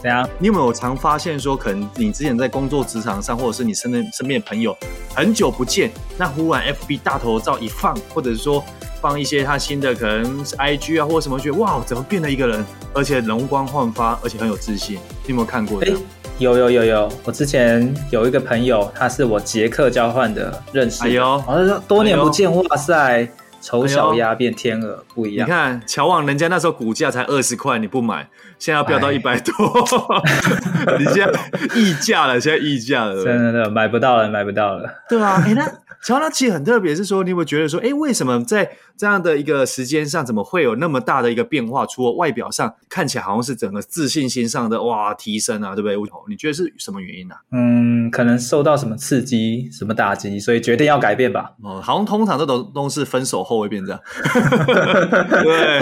[0.00, 0.28] 怎样？
[0.38, 4.76] 你有没有常发现说，可能你之前在工作职场上，或者是你身边身边的朋友
[5.14, 8.64] 很久不见，那忽然 FB 大头照一放，或者是说
[9.00, 14.96] 放一些他新的可能是 IG 啊，或者什么，觉得哇，怎么变了一个人，而且容光焕发，而且很有自信。
[15.24, 15.80] 你有没有看过？
[15.82, 15.88] 哎，
[16.38, 21.02] 有有有有，我之前有一个朋友，他是我捷克交换的认识。
[21.02, 23.28] 哎呦，好像多年不见，哎、哇塞！
[23.60, 25.46] 丑小鸭变天鹅不一样。
[25.46, 29.52] 你看乔旺，人家那时候股价才二十块，你不买，现在要飙到一百多，
[30.98, 31.32] 你现在
[31.74, 34.88] 溢价了，现在溢价了，真的，买不到了，买不到了。
[35.08, 35.66] 对啊，哎、欸，那
[36.04, 41.84] 乔王，那其实很特别，是说你有没有觉得说，哎、欸，为什么在这样的一个时间上，怎么会有那么大的一个变化？
[41.86, 45.96] 除了外表上看起来好像是整个自信心上的哇提升啊，对不对？
[46.28, 47.40] 你觉得是什么原因呢、啊？
[47.52, 51.52] 嗯，可能受到什么刺激、什么打击，所以决定要改变吧。
[51.62, 54.00] 哦，好像通常这种都是分手后会变这样。
[55.42, 55.80] 对，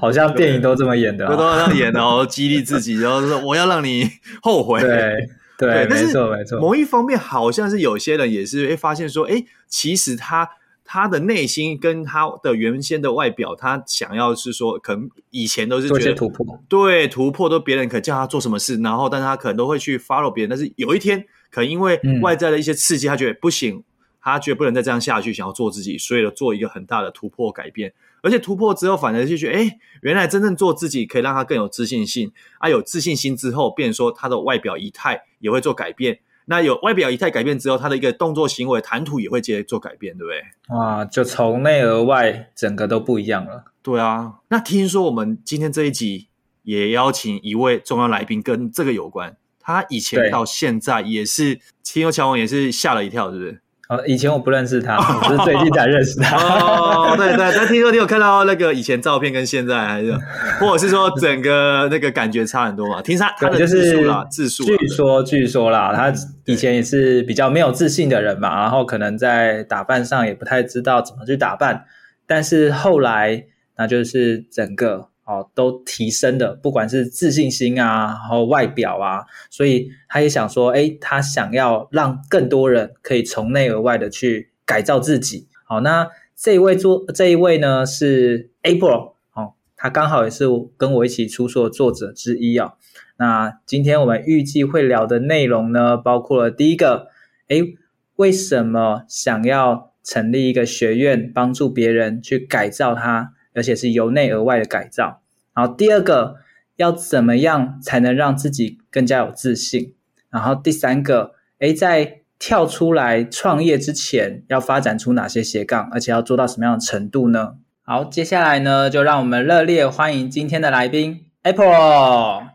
[0.00, 4.10] 好像电影都这么演的、哦，都这样演的哦，激励自己，然后说我要让你
[4.42, 4.80] 后悔。
[4.80, 6.58] 对对，对，没错没错。
[6.58, 10.48] 某一方面，好像是有些人也是会发现说，哎，其实他。
[10.86, 23.82] 他的内心跟他的原先的外表，他想要是说，可能以前都是觉得突破，对突破都别人可叫他做什么事，然后但是他可能都会去 follow 别人，但是有一天可能因为外在的一些刺激，他觉得不行，嗯、
[24.24, 36.20] 他觉得不能再这样下去，想要做自己，所以做一个很大的突破改变，而且突破之后，反而就觉得，哎，原来真正做自己可以让他更有自信心，啊，有自信心之后，变说他的外表仪态也会做改变。
[36.46, 40.76] 那有外表仪态改变之后，他的一个动作行为谈吐也会接着做改变，对不对？
[40.76, 43.64] 哇，就从内而外，整个都不一样了。
[43.82, 46.28] 对啊，那听说我们今天这一集
[46.62, 49.36] 也邀请一位重要来宾，跟这个有关。
[49.60, 53.62] 他以前到现在也是，听说乔王也是吓了一跳，是不是？
[53.88, 56.36] 哦，以前我不认识他，我是最近才认识他。
[56.38, 60.12] 哦，对对，但听说你有看到那个以前照片跟现在，还是
[60.58, 63.02] 或者是说整个那个感觉差很多嘛？
[63.02, 64.64] 听他他的字数啦，自述。
[64.64, 66.12] 据说据说啦，他
[66.46, 71.84] 以前也是比较没有自信的人嘛，然后可能在打扮上也不太知道怎么去打扮，
[72.26, 73.44] 但是后来
[73.76, 75.08] 那就是整个。
[75.24, 85.48] 哦，都提升的，不管是自信心啊，然后外表啊，所以他也想说，诶，他想要让更多人可以从内而外的去改造自己。
[85.64, 90.44] 好，那这一位作这一位呢是 April，哦，他刚好也是
[90.76, 92.74] 跟我一起出书的作者之一、哦。
[93.16, 97.06] 那今天我们预计会聊的内容呢，包括了第一个，
[97.48, 97.76] 诶，
[98.16, 103.33] 为什么想要成立一个学院，帮助别人去改造他？
[103.54, 105.22] 而且是由内而外的改造。
[105.54, 106.36] 然后第二个，
[106.76, 109.94] 要怎么样才能让自己更加有自信？
[110.30, 117.54] 然后第三个，诶，在跳出来创业之前，要发展出哪些斜杠，而且要做到什么样的程度呢？
[117.84, 122.48] 好，接下来呢，就让我们热烈欢迎今天的来宾 Apple。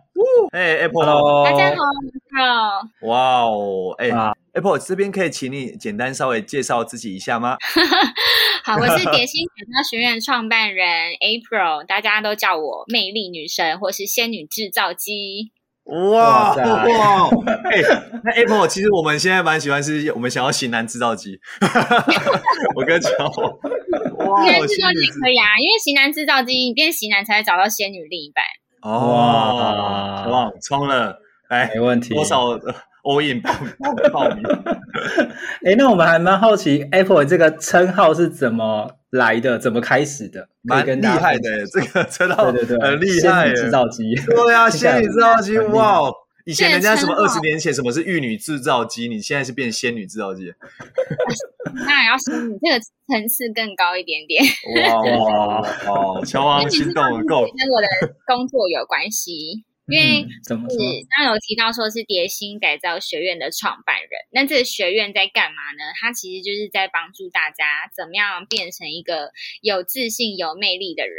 [0.51, 1.75] 哎，Apple，大家好，
[2.35, 4.09] 好，哇哦，哎
[4.53, 7.55] ，Apple 这边可以请你简单稍微介绍自己一下吗？
[8.63, 10.87] 好，我是蝶心改造学院创办人
[11.21, 15.51] April，大家都叫我魅力女神或是仙女制造机。
[15.85, 17.29] 哇哇，
[17.71, 17.81] 哎，
[18.23, 21.39] 那 Apple 其实我们现在蛮喜欢，是我们想要型男制造机。
[22.75, 23.11] 我跟你讲，
[24.27, 28.43] 哇，型男制造机可以啊，因为型男制造机，你变型男才会找到仙女另一半。
[28.81, 31.17] 哦，哇，冲了，
[31.49, 32.49] 哎，没问题，多少
[33.03, 33.51] all in 报
[34.11, 34.43] 报名？
[35.65, 40.47] 哎， 那我们还蛮好奇，Apple 这个称号是怎么来的，怎么开始的？
[40.61, 46.11] 蛮厉害的，这个称号对对对，很厉害，制造机，对啊， 仙女制造机，哇！
[46.45, 50.51] 以前人家什么二十年前什么是玉女制造机，你现在是变仙女制造机，
[51.85, 54.43] 那也要仙女这个层次更高一点点。
[54.83, 59.63] 哇哇哦，乔王心动够，跟我的工作有关系。
[59.89, 65.91] 因为是刚刚有提到说是蝶心改造学院的创办人，那这个学院在干嘛呢？
[65.99, 69.31] 它其实就是在帮助大家怎么样变成一个
[69.61, 71.17] 有自信、有魅力的人。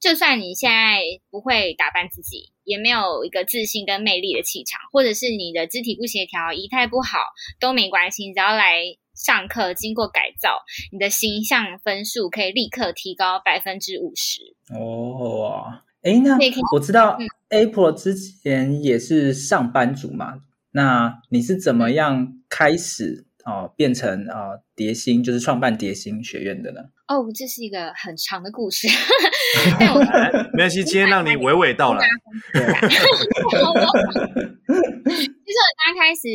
[0.00, 7.18] 就算你现在不会打扮自己，也没有一个自信跟魅力的气场，或者是你的肢体不协调、仪态不好
[7.60, 8.82] 都没关系，只要来
[9.14, 14.56] 上课，经过改造，你的形象分数可以立刻提高百分之五十。
[14.74, 15.82] 哦。
[16.06, 16.38] 哎，那
[16.72, 17.18] 我知道
[17.50, 20.34] April 之前也是上班族嘛，
[20.70, 26.80] 那你是怎么样开始哦变成啊蝶星，就是创办蝶星学院的呢？
[27.08, 28.86] 哦，这是一个很长的故事。
[29.94, 29.98] 我
[30.54, 32.06] 没关系，今天让你娓娓道来。
[32.54, 33.02] 其实
[33.64, 33.74] 我
[35.84, 36.28] 刚开始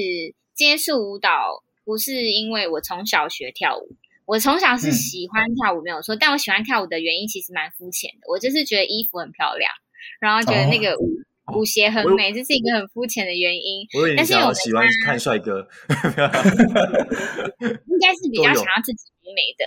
[0.53, 3.95] 接触舞蹈，不是因为我从小学跳舞，
[4.31, 9.69] 我从小是喜欢跳舞没有错，嗯、但我喜欢跳舞的原因其实蛮肤浅的，我就是觉得衣服很漂亮，
[10.22, 11.18] 然后觉得那个舞。
[11.18, 13.86] 哦舞鞋很美，这是一个很肤浅的原因。
[14.16, 15.95] 但是我喜欢看帅哥， 应
[18.00, 19.66] 该是比较想要自己美美的。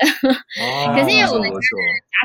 [0.95, 1.59] 可是因为我们家家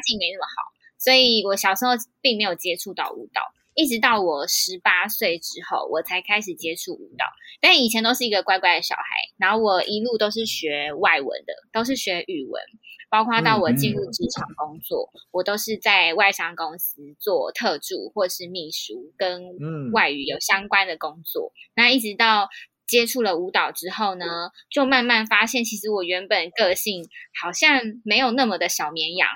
[0.05, 1.91] 境没那么好，所以我小时候
[2.21, 3.41] 并没有接触到舞蹈，
[3.79, 7.25] 一直到我十八岁之后，我才开始接触舞蹈。
[7.61, 9.03] 但以前都是一个乖乖的小孩，
[9.37, 12.61] 然后我一路都是学外文的，都是学语文。
[13.09, 21.53] 包括到我进入职场工作，我都是在外商公司做特助或是秘书，跟外语有相关的工作。
[21.55, 22.49] 嗯、那一直到
[22.85, 27.07] 接触了舞蹈之后呢，就慢慢发现，其实我原本个性
[27.41, 29.29] 好像没有那么的小绵羊，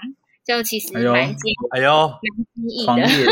[0.46, 2.12] 就其实蛮坚，哎呦，
[2.86, 3.32] 蛮坚毅的，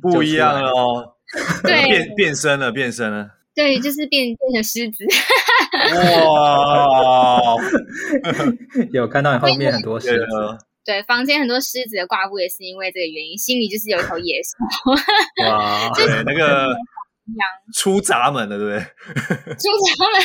[0.00, 1.14] 不一样了哦，
[1.62, 3.30] 对，变变身了，变身了。
[3.54, 5.04] 对，就是变变成狮子。
[6.24, 7.56] 哇！
[8.92, 10.24] 有看到你后面很多狮子。
[10.84, 14.56] 对，房间很多狮子的挂布也是因为这个原因，心里就是有一头野兽。
[15.48, 15.90] 哇！
[15.96, 16.68] 对，那个
[17.74, 18.78] 出闸门了，对不对？
[19.54, 20.20] 出闸门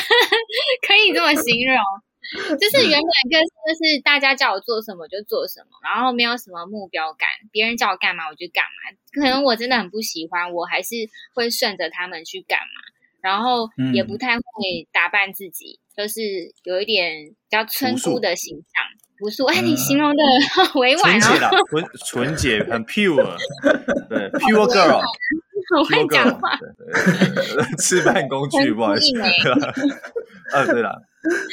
[0.86, 1.76] 可以这么形容，
[2.60, 8.96] 就是原本个性就是大家叫我做什么就做什么，然后没有什么目标感，别人叫我干嘛我就干嘛。
[9.12, 10.94] 可能我真的很不喜欢，我还是
[11.34, 12.92] 会顺着他们去干嘛。
[13.20, 14.42] 然后也不太会
[14.90, 16.20] 打扮自己，就、嗯、是
[16.64, 18.82] 有一点比较村姑的形象，
[19.16, 19.44] 朴素。
[19.44, 20.22] 哎，你形容的
[20.80, 23.14] 委婉哦， 纯纯洁，很 pure，
[24.10, 25.00] 对，pure girl，
[25.72, 26.58] 很会讲话，
[27.78, 29.20] 吃饭工具，不好意思，
[30.52, 31.00] 啊，对了，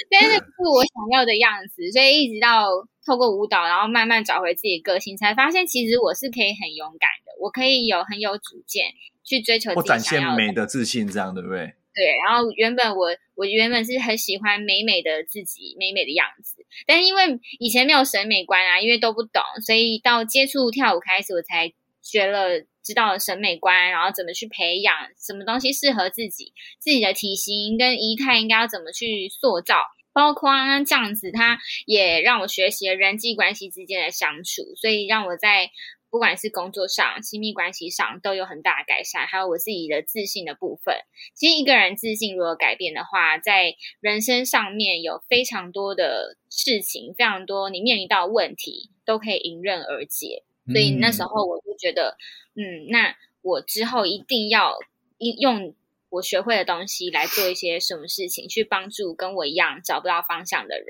[0.09, 2.67] 但是不是我想要的样子，所以一直到
[3.05, 8.85] 透过舞蹈，然后慢慢找回自己的个性，才发现其实我是可以很勇敢的，我可以有很有主见。
[9.21, 11.75] 去追求展现美的自信，这样对不对？
[11.93, 12.17] 对。
[12.25, 16.65] 然后原本我我原本是很喜欢美美的自己，美美的样子。
[16.87, 29.75] 但是因为以前没有审美观啊，因为都不懂，所以到接触跳舞开始，我才学了，知道了审美观，然后怎么去培养什么东西适合自己，自己的体型跟仪态应该要怎么去塑造，
[30.11, 30.51] 包括
[30.87, 35.69] 这样子，它也让我学习了人际关系之间的相处，所以让我在。
[36.11, 40.95] 不管是工作上、亲密关系上都有很大的改善，还有我自己的自信的部分。
[41.35, 50.41] 其实一个人自信如果改变的话，在人生上面有非常多的事情，非常多你面临到问题都可以迎刃而解。
[50.71, 52.17] 所以那时候我就觉得，
[52.55, 54.77] 嗯，嗯，那我之后一定要
[55.17, 55.73] 用
[56.09, 60.87] 我学会的东西来做一些什么事情，去帮助跟我一样找不到方向的人。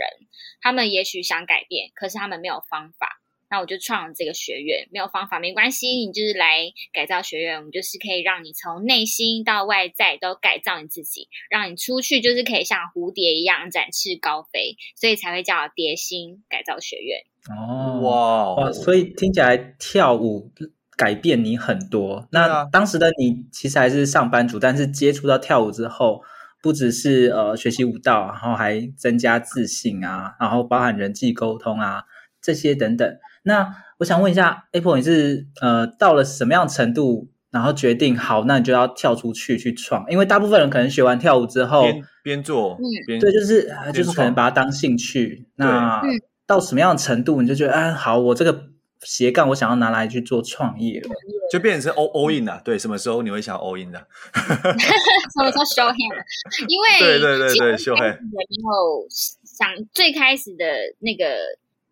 [0.62, 3.22] 他们也许想改变，可是他们没有方法。
[3.52, 17.24] 那我就创了这个学院，没有方法没关系，你就是来改造学院，我们就是可以让你从内心到外在都改造你自己，让你出去就是可以像蝴蝶一样展翅高飞，所以才会叫蝶心改造学院。
[17.48, 20.52] 哦，哇哇，所以听起来跳舞
[20.98, 22.28] 改变你很多。
[22.32, 26.22] 那当时的你其实还是上班族，但是接触到跳舞之后，
[26.62, 32.04] 不只是呃学习舞蹈，然后还增加自信啊，然后包含人际沟通啊
[32.42, 33.18] 这些等等。
[33.44, 40.06] 那我想问一下，Apple，你是呃到了什么样程度，然后决定好，那你就要跳出去去创？
[40.12, 42.78] 因为大部分人可能学完跳舞之后，边边做，
[43.08, 45.48] 边对，就是就是可能把它当兴趣。
[45.56, 46.02] 那
[46.50, 48.70] 到什么样的程度，你就觉得，哎，好，我这个
[49.02, 51.10] 斜杠，我想要拿来去做创业了，
[51.52, 52.60] 就变成是 all all in 了。
[52.66, 54.00] 对，什么时候你会想 all in 的？
[54.34, 56.26] 什么时候 show him？
[56.68, 58.02] 因为对对对对，show him。
[58.02, 58.18] 然
[58.66, 59.06] 后
[59.46, 60.66] 想最开始的
[61.00, 61.38] 那个。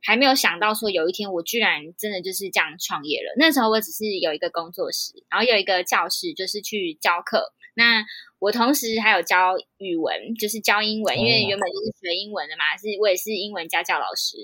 [0.05, 3.35] 还没有想到说有一天我居然真的就是这样创业了。
[3.37, 7.51] 那时候我只是有一个工作室，然后有一个教室，就是去教课。
[7.77, 8.03] 那
[8.39, 14.35] 我同时还有教语文，就是教英文，因为原本就是学英文的嘛，是我也是英文家教老师。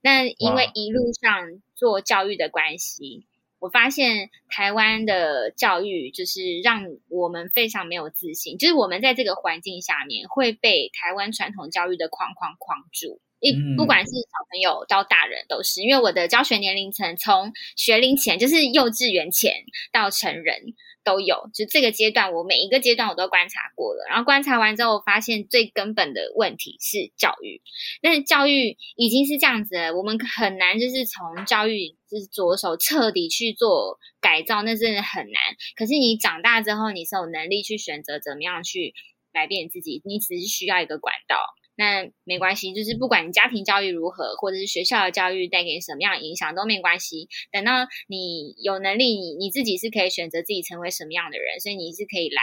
[0.00, 3.26] 那因为一路上做教育的关系，
[3.60, 13.20] 我发现台湾的教育就是让我们非常没有自信，就是我们在这个环境下面会被台湾传统教育的框框框住。
[13.40, 27.62] 一不管是小朋友到大人都是，因为我的教学年龄层从学龄前就是幼稚园前到成人都有，就这个阶段我每一个阶段我都观察过了，然后观察完之后我发现最根本的问题是教育，
[28.02, 35.40] 但是教育已经是这样子了，我们很难就是从教育就是着手彻底去做改造，那真的很难。
[35.76, 38.94] 可是你长大之后你是有能力去选择怎么样去。
[39.32, 41.36] 改变自己，你只是需要一个管道。
[41.80, 47.26] 那没关系，就是不管你家庭教育如何，或者是学校的教育带给你什么样的影响都没关系。
[47.50, 52.42] 等到你有能力，你你自己是可以选择自己成为什么样的人，所以你是可以来，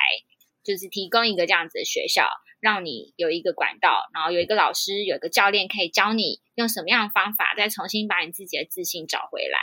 [0.64, 2.26] 就是提供一个这样子的学校，
[2.60, 9.60] 让你有一个管道，然后有一个老师，有一个教练可以教你用什么样的方法，再重新把你自己的自信找回来，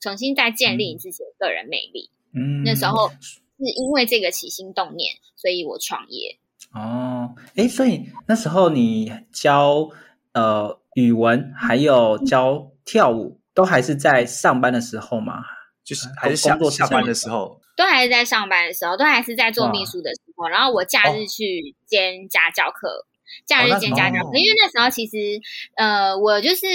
[0.00, 2.08] 重新再建立你自己的个人魅力。
[2.32, 6.38] 嗯，那时候是因为这个起心动念，所以我创业。
[6.72, 9.88] 哦，哎，所以那时候你教
[10.32, 15.42] 呃语文，还有教跳舞，都还是在上班的时候吗？
[15.82, 20.46] 就是还是下下班的时候，都还是在上班的时候，都还是在做秘书的时候。
[20.46, 23.04] 然后我假日去兼家教课，哦、
[23.44, 25.40] 假日兼家教课，哦、因为那时候其实
[25.74, 26.66] 呃，我就是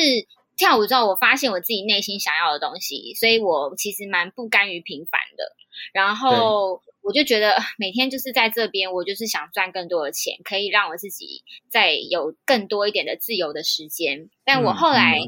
[0.57, 5.55] 跳舞之后，我发现我自己内心想要的东西，所以我其实蛮不甘于平凡的。
[5.93, 6.81] 然后。
[7.05, 14.31] 我就觉得每天就是在这边，我就是想赚更多的钱，可以让我自己再有更多一点的自由的时间。
[14.43, 15.19] 但我后来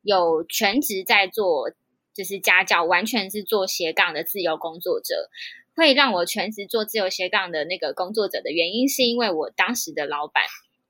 [0.00, 1.70] 有全职在做，
[2.14, 5.28] 就是家教，完全是做斜杠的自由工作者。
[5.76, 10.44] 会让我全职做自由斜杠的那个工作者的原因，是因为我当时的老板，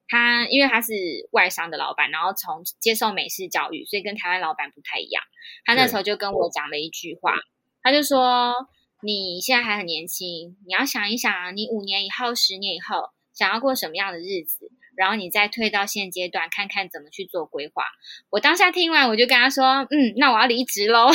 [0.06, 0.92] 他因为他是
[1.32, 5.24] 外商的老板，然后从接受美式教育，所以跟台湾老板不太一样。
[5.64, 7.34] 他那时候就跟我讲了一句话，
[7.82, 8.54] 他就说。
[9.02, 17.84] 你现在还很年轻，你要想一想啊，你五年以后、十年以后想要过什么样的日子，然后你再退到现阶段，看看怎么去做规划。
[18.28, 21.06] 我当下听完，我就跟他说：“嗯，那我要离职喽。”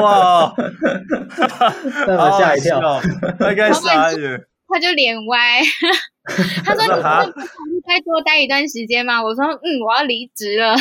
[0.00, 0.54] 哇，
[2.38, 2.80] 吓一跳，
[3.38, 4.10] 大概啥
[4.70, 5.60] 他就脸歪，
[6.64, 7.32] 他说：“你不能
[7.86, 10.76] 再多待一段时间吗？”我说：“嗯，我要离职了。”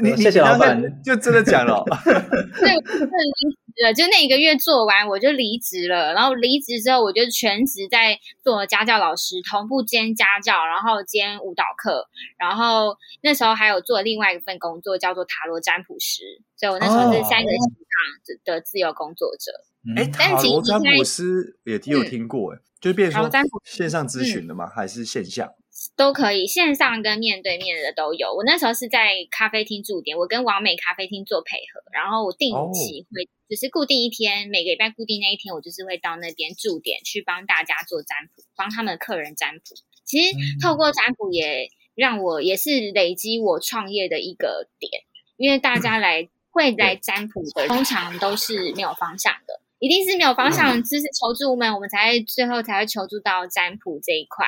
[0.00, 1.84] 你谢谢老板，就真的讲了。
[1.92, 6.14] 对，我就离职了，就那一个月做完，我就离职了。
[6.14, 12.08] 然后离职之后，我就全职在做家教老师，同步兼家教，然后兼舞蹈课。
[12.38, 16.22] 然后那时候还有做另外一份工作，叫做塔罗占卜师。
[16.56, 19.52] 所以我那时候是三个线上的自由工作者。
[19.96, 23.30] 哎、哦，塔罗占卜师也有听过，哎、嗯，就是变成说
[23.64, 24.64] 线上咨询的吗？
[24.64, 25.52] 嗯、还是线下？
[25.96, 28.34] 都可以，线上跟面对面的都有。
[28.34, 39.64] 我那时候是在咖啡厅驻点，我跟完美咖啡厅做配合，然后我定期会，只、哦、是固定一天，每个礼拜固定那一天，我就是会到那边驻点去帮大家做占卜，帮他们客人占卜。
[40.04, 44.90] 其实透过占卜也让我也是累积我创业的一个点，
[45.36, 49.61] 因为大 家来会来占卜的，通常都是没有方向的。
[49.82, 54.46] 一定是没有方向，就是求助无门，我们才最后才会求助到占卜这一块。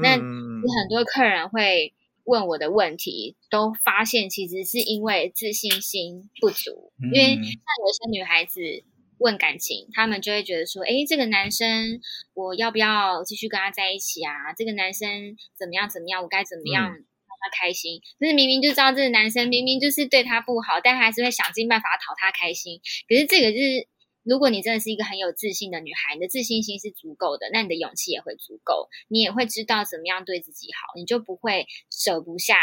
[0.00, 6.92] 那很多客人会问我的问题，都发现其实是因为自信心不足。
[7.12, 8.60] 因为像有些女孩子
[9.18, 12.00] 问感情，她们就会觉得说：“哎，这个男生
[12.34, 14.54] 我要不要继续跟他在一起啊？
[14.56, 16.22] 这个男生怎么样怎么样？
[16.22, 22.80] 我该怎么样让他开心？”就是明明就知道这个男生明明就是对他不好，但还是会想尽办法讨他开心。
[23.08, 23.88] 可是这个就是。
[24.26, 32.56] 如果你真的是一个很有自信的女孩，你的自信心是足够的，那你的勇气也会足够，你也会知道怎么样对自己好，你就不会舍不下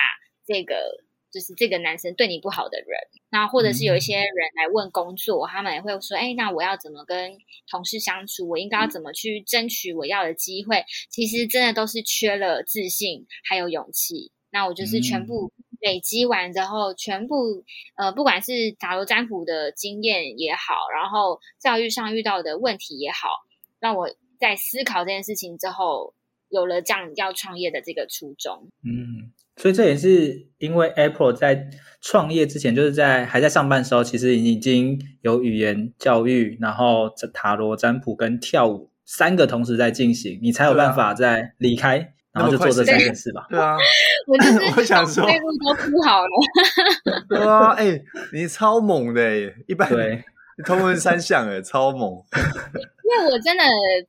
[0.45, 2.87] 这个，就是这个男生对你不好的人。
[3.29, 7.37] 那或者是有一些人来问工作，他们也会说：“哎，那我要怎么跟
[7.71, 8.49] 同事相处？
[8.49, 14.33] 我应该要怎么去争取我要的机会？”其实真的都是缺了自信还有勇气。
[14.51, 15.51] 那我就是全部。
[15.83, 17.35] 累积完之后，全部
[17.97, 23.27] 呃，不管是塔罗占卜的经验也好，然后教育上遇到的问题也好，
[23.81, 24.07] 让我
[24.39, 26.13] 在思考这件事情之后，
[26.47, 28.69] 有了这样要创业的这个初衷。
[28.85, 42.13] 嗯，所以这也是因为 Apple 在创业之前，就是在还在上班的时候，其实已经有语言教育，然后塔罗占卜跟跳舞三个同时在进行，你才有办法在离开。
[42.33, 43.45] 然后就做这三件事吧。
[43.47, 43.77] 对啊，
[44.27, 46.29] 我就是 我想说，内部都铺好了。
[47.27, 50.23] 对啊，哎、欸，你超猛的哎，一般对，
[50.65, 52.11] 同文三项哎，超猛。
[53.03, 53.63] 因为我真的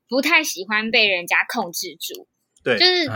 [0.09, 2.26] 不太喜欢被人家控制住。
[2.62, 3.12] 对，就是在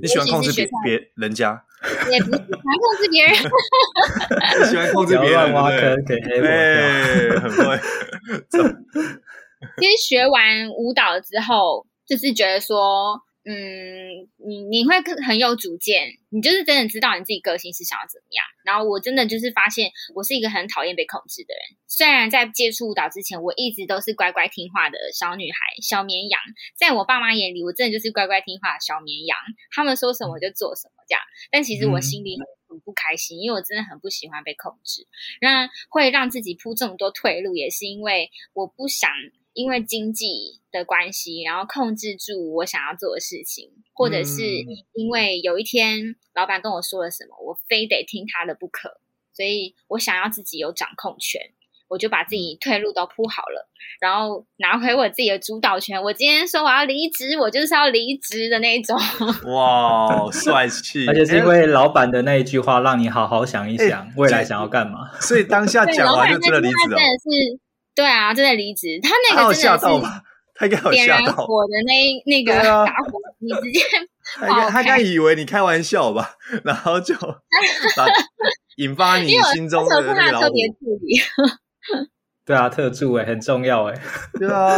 [0.00, 1.62] 你喜欢控制别别人家，
[2.10, 3.34] 也不喜欢控制别人。
[4.58, 7.78] 你喜欢控制别人，挖坑给黑对，很会。
[9.78, 13.20] 其实学完舞蹈之后，就是觉得说。
[13.42, 18.44] 嗯，你你会很有主见，你就是真的知道你自己个性是想要怎么样。
[18.64, 21.78] 然后我真的就是发现，我是一个很讨厌被控制的人。
[21.86, 26.38] 虽然在接触舞蹈之前，我一直都是乖乖听话的小女孩、小绵羊，
[26.76, 29.38] 在我爸妈眼里，我真的就是乖乖听话的小绵羊。
[29.74, 31.22] 他们说什么我就做什么这样。
[31.50, 32.36] 但其实我心里
[32.68, 35.08] 很不开心，因为我真的很不喜欢被控制。
[35.40, 39.10] 那会让自己铺这么多退路，也是因为我不想
[39.52, 44.42] 因为经济的关系，然后控制住我想要做的事情，或者是
[44.92, 49.00] 因为有一天老板跟我说了什么，我非得听他的不可，
[49.32, 51.52] 所以我想要自己有掌控权。
[51.88, 56.00] 我就把自己退路都铺好了，然后拿回我自己的主导权。
[56.00, 58.96] 我今天说我要离职，我就是要离职的那种。
[59.52, 61.04] 哇，帅气！
[61.08, 65.10] 而且是因为老板的那一句话，让你好好想一想、欸、未来想要干嘛。
[65.20, 66.96] 所以当下讲完就真的离职了。
[66.96, 67.60] 真的是，
[68.00, 68.98] 对啊，正在离职。
[69.02, 69.86] 他那个真的是
[70.54, 71.92] 他应该有吓到火的那
[72.24, 73.84] 那个打火机，你直接
[74.40, 77.14] 他他该以为你开玩笑吧，然后就
[78.76, 80.54] 引发你心中的那个老虎。
[82.46, 84.00] 对啊，特助哎，很重要哎。
[84.38, 84.76] 对啊，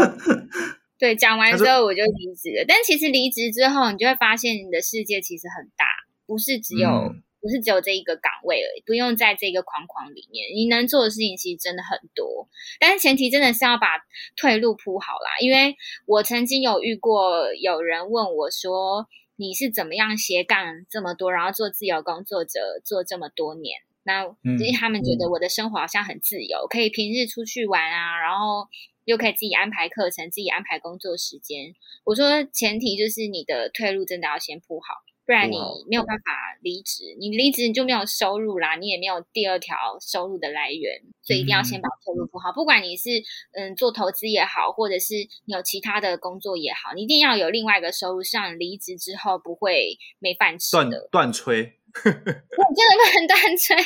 [0.99, 2.65] 对，讲完之后我就离职了。
[2.67, 5.87] 但其实离职之后，你就会发现你的世界其实很大，
[6.27, 12.49] 不是只有、嗯、不是只有这一个岗位而已，不用在这个框框里面，你能做的事情其实真的很多。
[12.79, 13.89] 但是前提真的是要把
[14.37, 15.75] 退路铺好啦，因为
[16.07, 28.69] 我曾经有遇过有人问我说：“你是怎么样斜杠这么多，然后做自由工作者做这么多年？”那因为他们觉得我的生活好像很自由，嗯、可以平日出去玩啊，然后
[29.05, 31.75] 又可以自己安排课程，自己安排工作时间。
[32.05, 34.95] 我说前提就是你的退路真的要先铺好，
[35.33, 35.57] 不然你
[35.89, 36.23] 没有办法
[36.61, 37.17] 离职。
[37.19, 42.51] 你离职你就没有收入啦，你也没有第二条收入的来源，所以一定要先把收入铺好。
[42.51, 43.09] 嗯、不管你是
[43.53, 45.15] 嗯做投资也好，或者是
[45.47, 51.09] 你有其他的工作也好，你一定要有另外一个收入，让离职之后不会没饭吃的。
[51.11, 51.73] 断断炊。
[51.93, 53.77] 我真的不能断炊，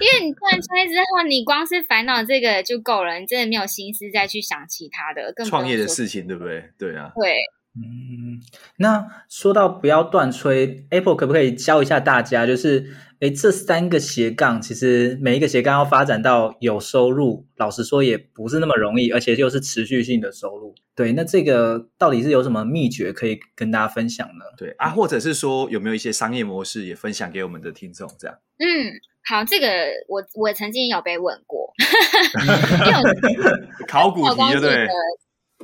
[0.00, 6.64] 因为你断炊之后，你光是烦恼这个就够了，你真的没有心思再去想其他的更创业的事情，对不对？
[6.76, 7.36] 对啊，对，
[7.82, 8.40] 嗯，
[8.76, 12.86] 那说到不要断吹，Apple 可不可以教一下大家，就是？
[13.20, 20.72] 哎，这三个斜杠，其实每一个斜杠要发展到有收入，老实说也不是那么容易，而且又是持续性的收入。
[20.94, 24.44] 对，那这个到底是有什么秘诀可以跟大家分享呢？
[24.56, 28.08] 对啊，或者是说有没有一些商业模式也分享给我们的听众？
[28.20, 28.38] 这样。
[28.58, 28.92] 嗯，
[29.28, 29.66] 好，这个
[30.06, 31.74] 我我曾经有被问过，
[33.88, 34.86] 考古题对对？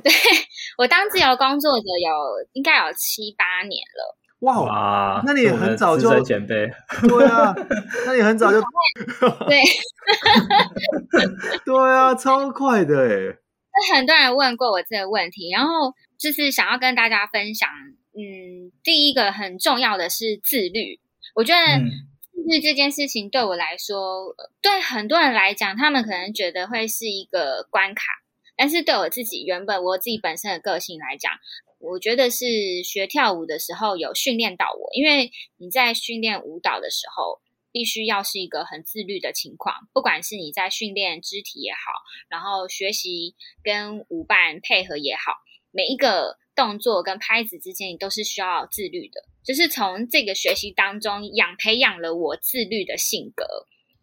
[0.03, 0.11] 对，
[0.77, 4.17] 我当自由工作者有应该有七八年了。
[4.39, 6.69] 哇，哇，那你很早就前辈，
[7.07, 7.55] 对啊，
[8.05, 8.61] 那你很早就
[9.47, 9.61] 对，
[11.65, 13.37] 对啊，超快的哎。
[13.73, 17.69] 那很多人问过我这个问题，然后就是想要跟大家分享，
[18.13, 20.99] 嗯，第一个很重要的是自律。
[21.33, 21.59] 我觉得
[22.31, 28.03] 自律这件事情对我来说，嗯、对很多人来讲，他们可能觉得会是一个关卡，
[28.57, 31.31] 但是对我自己原本我自己本身的个性来讲。
[31.77, 37.41] 我觉得是学跳舞的时候有训练到我，因为你在训练舞蹈的时候，
[37.71, 41.77] 必须要是一个很自律的情况，不管是你在训练肢体也好，
[42.27, 45.33] 然后学习跟舞伴配合也好，
[45.69, 49.21] 每一个动作跟拍子之间，你都是需要自律的。
[49.43, 53.45] 就是从这个学习当中养培养了我自律的性格，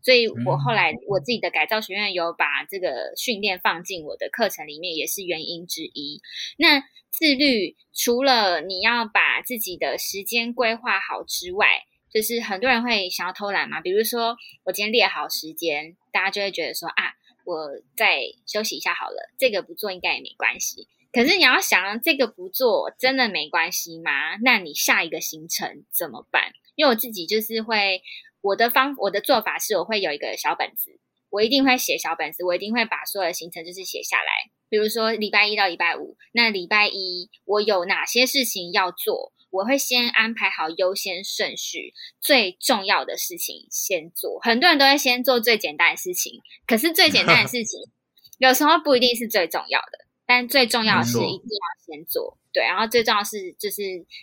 [0.03, 6.21] 所以我后来我自己的改造学院有把这个训练放进我的课程里面，也是原因之一。
[6.59, 11.67] 那自律除了你要把自己的时间规划好之外，
[12.12, 13.81] 就是很多人会想要偷懒嘛。
[13.81, 20.88] 比如说，我今天列好时间，大家就会觉得说啊，我再休息一下好了，这个不做应该也没关系。
[21.12, 24.37] 可是你要想，这个不做真的没关系吗？
[24.43, 26.53] 那你下一个行程怎么办？
[26.75, 28.03] 因为我自己就是会，
[28.42, 31.00] 我的方我的做法是，我会有一个小本子，
[31.31, 34.50] 我一定会写小本子，我一定会把所有的行程就是写下来。
[34.68, 39.33] 比如说礼拜一到礼拜五，那礼拜一我有哪些事情要做？
[39.50, 44.40] 我会先安排好优先顺序，最重要的事情先做。
[44.40, 47.78] 很多人都会先做最简单的事情，可是最简单的事情
[48.38, 52.38] 有时候不一定是最重要的，但最重要的是一定要先做。
[52.50, 53.83] 对，然后最重要的是就是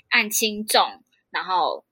[0.10, 1.86] 按轻重，然后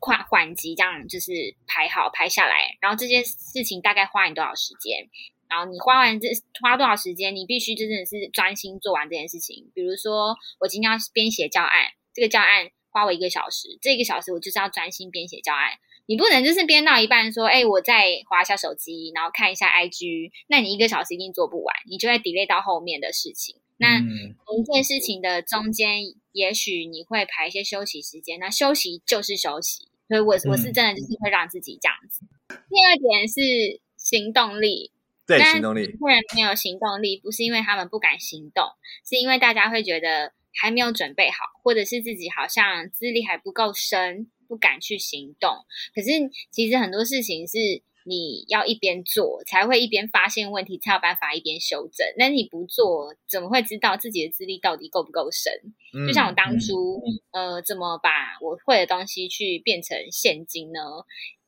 [0.00, 1.32] 缓缓急这样就是
[1.66, 5.08] 排好排下来，然后这件事情大概花你多少时间？
[5.48, 6.28] 然后你花完这
[6.62, 7.36] 花多少时间？
[7.36, 9.70] 你必须真的是专心做完这件事情。
[9.74, 15.72] 比如说，我今天要编写教案，这个教案花我一个小时，这个小时我就是要专心编写教案。
[16.06, 23.61] 你不能就是编到一半说，哎，我再滑一下手机，然后看一下 IG，那你一个小时一定做不完，你就会 delay 到后面的事情。
[23.82, 29.88] 那一件事情的中间，也许你会排一些休息时间，那休息就是休息。
[30.08, 32.20] 所以我我是真的就是会让自己这样子。
[32.48, 34.92] 第二点是行动力。
[35.26, 35.86] 对，行动力。
[35.98, 38.64] 突然没有行动力，不是因为他们不敢行动，
[39.08, 45.50] 是因为大家会觉得还没有准备好，或者是自己好像资历还不够深，不敢去行动。
[45.94, 46.08] 可是
[46.50, 52.06] 其实很多事情是你要一边做，才会一边发现问题，才有办法一边修正。
[52.16, 55.52] 那你不做，怎么会知道自己的资历到底够不够深？
[55.94, 58.10] 嗯、就像我当初，嗯、呃，怎么把
[58.40, 60.80] 我会的东西去变成现金呢？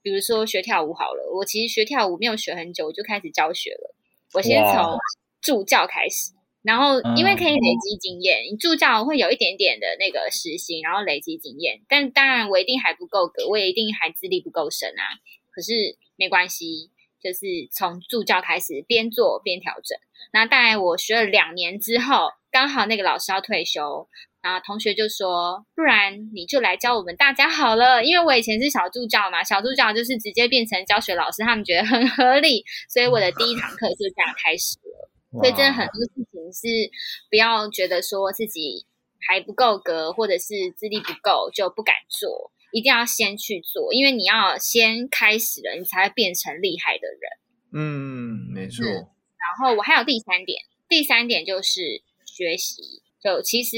[0.02, 3.94] 比如说学跳舞好了，我其实学跳舞没有学很久，我就开始教学了。
[4.34, 4.98] 我先从
[5.40, 11.80] 助教开始，然后因为可以累积经验，你助教会有一点点的那个实薪，然后累积经验。
[11.88, 15.16] 但当然，我一定还不够格，我也一定还资历不够深啊。
[15.50, 19.98] 可是没关系，就是从助教开始，边做边调整。
[20.32, 24.08] 那大概我学了两年之后，刚好那个老师要退休，
[24.42, 35.10] 然后同学就说：“不然你就来教我们大家好了。”因为我以前是小助教嘛，小助教就是直接变成教学老师，他们觉得很合理，所以我的第一堂课就这样开始了。
[35.32, 36.90] 所以真的很多事情是
[37.28, 38.86] 不要觉得说自己
[39.26, 42.52] 还不够格，或者是资历不够就不敢做。
[42.74, 47.30] 一定要先去做，因为你要先开始了，你才会变成厉害的人。
[47.72, 48.84] 嗯，没错。
[48.84, 52.82] 然后我还有第三点，第三点就是学习。
[53.22, 53.76] 就其实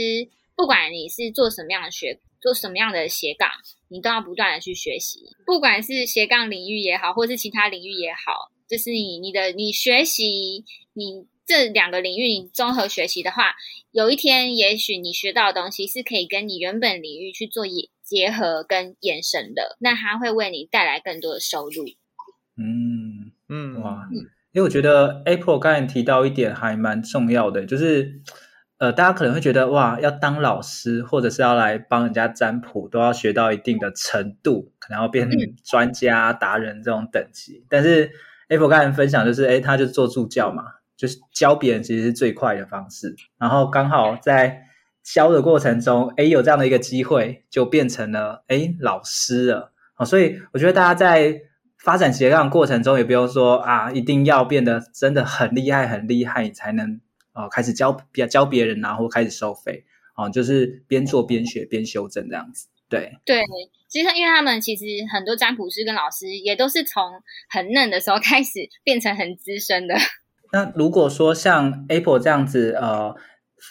[0.57, 3.51] 不管你是做什么样的学，做什么样的斜杠，
[3.89, 5.21] 你都要不断的去学习。
[5.45, 11.29] 不管是斜杠领域也好，或是其他领域也好，就是你你的你学习你。
[11.49, 13.55] 这两个领域你综合学习的话，
[13.93, 17.65] 有一天也许你学到的东西是可以跟你原本领域去做
[18.07, 21.85] 结合跟延伸的，那它会为你带来更多的收入。
[22.57, 24.09] 嗯嗯哇，
[24.53, 28.23] 因为我觉得 April 刚才提到一点还蛮重要的，就是
[28.79, 37.64] 呃，大家可能会觉得哇，要当老师或者是要来帮人家占卜，都要学到一定的程度，可能要变成专家达人这种等级。
[37.69, 38.11] 但是
[38.49, 40.62] April 刚才分享就是，哎，他就做助教嘛。
[40.97, 44.62] 就是教别人其实是最快的方式，然后刚好在
[45.14, 49.73] 教的过程中，哎，有这样的一个机会，就变成了哎老师了。
[49.95, 51.42] 好，所以我觉得大家在
[51.79, 57.01] 发展斜杠过程中，也不用说啊，一定要变得真的很厉害、很厉害，你才能
[57.33, 59.85] 哦开始教别教别人，然后开始收费。
[60.16, 62.66] 哦，就是边做边学边修正这样子。
[62.88, 63.42] 对对，
[63.88, 67.03] 其实因为他们其实很多占卜师跟老师也都是从
[67.49, 69.95] 很嫩的时候开始变成很资深的。
[70.53, 73.14] 那如果说像 Apple 这样子，呃，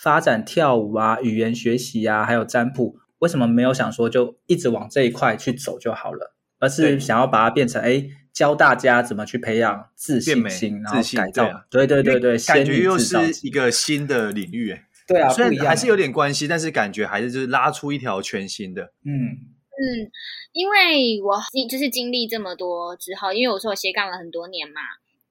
[0.02, 19.52] 发展跳舞啊、语言学习啊，还有占卜，为什么没有想说就一直往这一块去走就好了，而是想要把它变成，哎，教大家怎么去培养自信心，然后改造，对对对对，感觉又是一个新的领域，哎，对啊，虽然还是有点关系，但是感觉还是就是拉出一条全新的，嗯。
[19.78, 20.10] 嗯，
[20.54, 21.36] 因为我
[21.70, 24.80] 就是经历这么多之后，因为我说我斜杠了很多年嘛。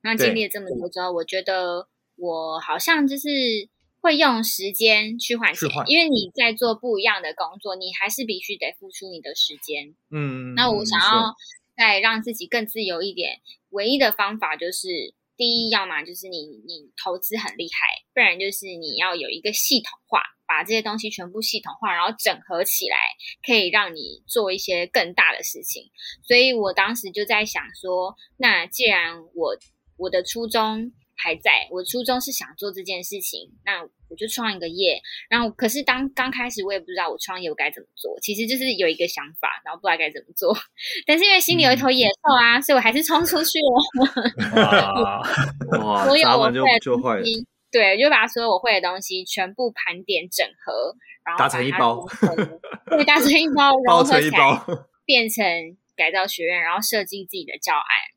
[0.03, 3.27] 那经历了这么多之后，我觉得我好像就是
[4.05, 9.95] 会用时间去换钱，因为你在做不一样的工作，你还是必须得付出你的时间。
[10.11, 11.33] 嗯，那我想要
[11.75, 13.41] 再让自己更自由一点，
[13.71, 16.37] 唯一的方法就是，第一，要么就是你
[16.67, 22.97] 你投资很厉害，不然就是你要有一个系统化，把这些东西全部系统化，然后整合起来，
[23.47, 25.91] 可以让你做一些更大的事情。
[26.23, 29.57] 所以我当时就在想说，那既然我
[29.97, 35.01] 我的初衷还在，我初衷是想做这件事情，那我就创一个业。
[35.29, 40.57] 然后，可是当刚开始，我也不知道我创业我该怎么做，其实就是有一个想法，然后不知道该怎么做。
[41.07, 43.71] 但是因为心里有一头野兽啊，嗯、所以我还是冲出去了。
[45.81, 52.05] 哇， 所有我会的东西，对，就把所有我会的东西全部盘点整合，然后打成一包，
[52.91, 54.65] 对，打成一包，包成一包，
[55.05, 55.45] 变成
[55.97, 58.14] 改造学院，然后设计自己的教案。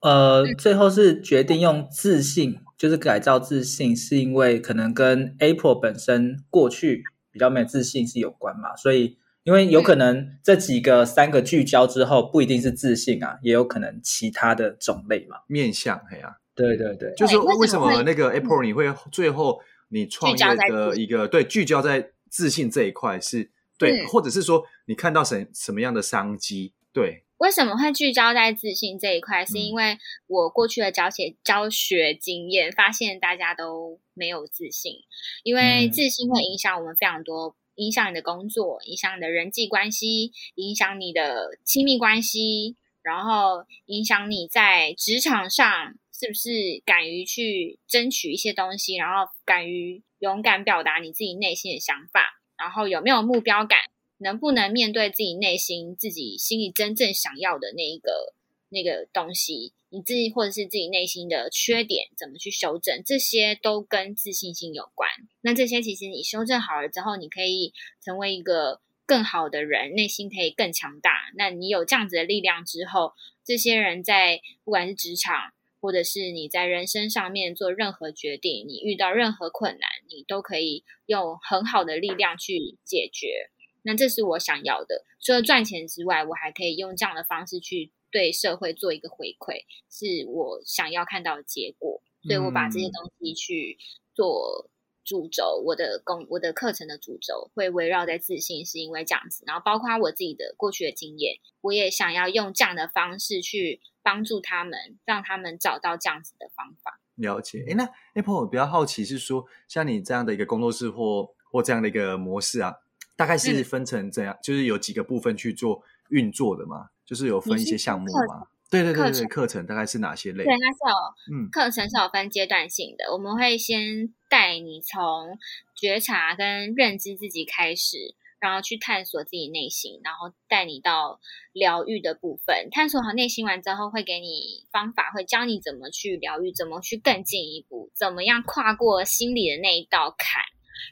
[0.00, 8.76] 呃，最后是决定用自信，就是改造自信，是因为可能跟 Apple 本身过去比较没有自信是有关嘛？
[8.76, 26.74] 所以，因为有可能这几个三个聚焦之后，不一定是自信啊，也有可能其他的种类嘛，面向，嘿呀、啊，对对对，就是为什么那个 Apple 你会最后你创业的一个对聚焦在自信这一块是对，或者是说你看到什什么样的商机？
[26.92, 27.24] 对。
[27.38, 29.44] 为什么会聚焦在自信这一块？
[29.44, 35.04] 是因为我过去的教学教学经验发现大家都没有自信，
[35.42, 53.78] 因为自信会影响我们非常多，影响你的工作，影响你的人际关系，影响你的亲密关系，然后影响你在职场上是不是敢于去争取一些东西，然后敢于勇敢表达你自己内心的想法，然后有没有目标感。
[54.18, 58.34] 能不能面对自己内心、自己心里真正想要的那一个
[58.68, 59.72] 那个东西？
[59.88, 63.02] 你自己或者是自己内心的缺点，怎么去修正？
[63.04, 65.08] 这些都跟自信心有关。
[65.42, 67.72] 那这些其实你修正好了之后，你可以
[68.04, 71.30] 成为一个更好的人，内心可以更强大。
[71.36, 73.12] 那你有这样子的力量之后，
[73.44, 83.50] 这些人在不管是职场，或者是你在人生上面做任何决定，你遇到任何困难，你都可以用很好的力量去解决。
[83.86, 85.04] 那这是我想要的。
[85.20, 92.02] 除了赚钱之外，我还可以用这样的方式去对社会做一个回馈，是我想要看到的结果。
[92.24, 93.78] 所以我把这些东西去
[94.12, 94.68] 做
[95.04, 99.44] 主轴，我的工，我的课程的主轴会围绕在自信，是因为这样子。
[99.46, 107.00] 然后包括我自己的过去的经验，我也想要用这样的方式去帮助他们，让他们找到这样子的方法。
[107.14, 107.64] 了解。
[107.68, 112.74] 诶，那 Apple 我比较好奇是说，像你这样的一个工作室或或这样的一个模式啊，
[113.16, 116.90] 大概是分成这样，嗯、就是有几个部分去做运作的嘛？
[117.04, 118.46] 就是有分一些项目嘛？
[118.68, 120.42] 对对对对，课程，大概是哪些类？
[120.42, 123.04] 对，它是有，嗯，课程是有分阶段性的。
[123.08, 125.38] 嗯、我们会先带你从
[125.76, 127.96] 觉察跟认知自己开始，
[128.40, 131.20] 然后去探索自己内心，然后带你到
[131.52, 132.68] 疗愈的部分。
[132.72, 140.42] 探索好内心完之后，会给你方法，会教你怎么去疗愈，怎么去更进一步，怎么样跨过心里的那一道坎。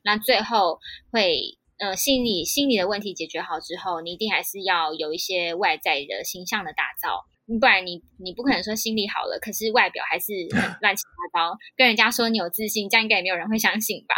[0.05, 0.79] 那最后
[1.11, 7.25] 会，呃，心理心理的问题解决好之后，你一定还是要有一些外在的形象的打造。
[7.61, 14.15] 不然你你不可能说心理好了，可是外表还是很乱七八糟，跟人家说你有自信，这样应该也没有人会相信吧？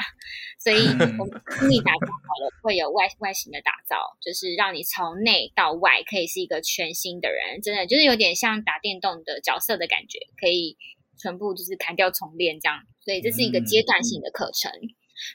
[0.62, 0.79] 所以，
[1.19, 10.77] 我们心理打造好了，会有外外形的打造，就是让你从内到外可以是一个全新的人，真的就是有点像打电动的角色的感觉，可以
[11.19, 12.79] 全部就是砍掉重练这样。
[13.01, 14.71] 所以这是一个阶段性的课程。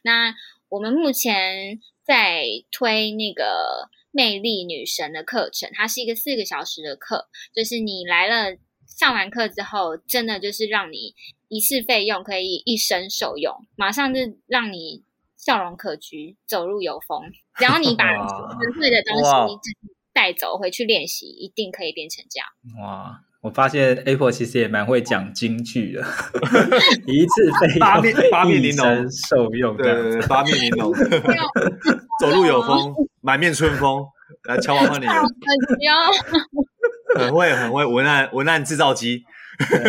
[0.01, 0.33] 那
[0.69, 3.89] 我们目前在推那个。
[4.13, 11.15] 魅力女神的课程，它是一个四个小时的课，就是你来了上完课之后，真的就是让你
[11.47, 15.05] 一次费用可以一生受用，马上就让你
[15.37, 17.21] 笑容可掬，走路有风。
[17.55, 19.57] 只要你把学会的东西
[20.11, 22.49] 带走回去练习，一定可以变成这样。
[22.85, 23.23] 哇！
[23.41, 26.01] 我发现 Apple 其实也蛮会讲京剧的，
[27.07, 30.93] 一次费用八面八面玲珑受用，对对对，八面玲珑，
[32.19, 34.05] 走路有风，满面春风，
[34.47, 35.07] 来敲碗换你，
[37.15, 39.23] 很会很会文案文案制造机，
[39.67, 39.81] 仙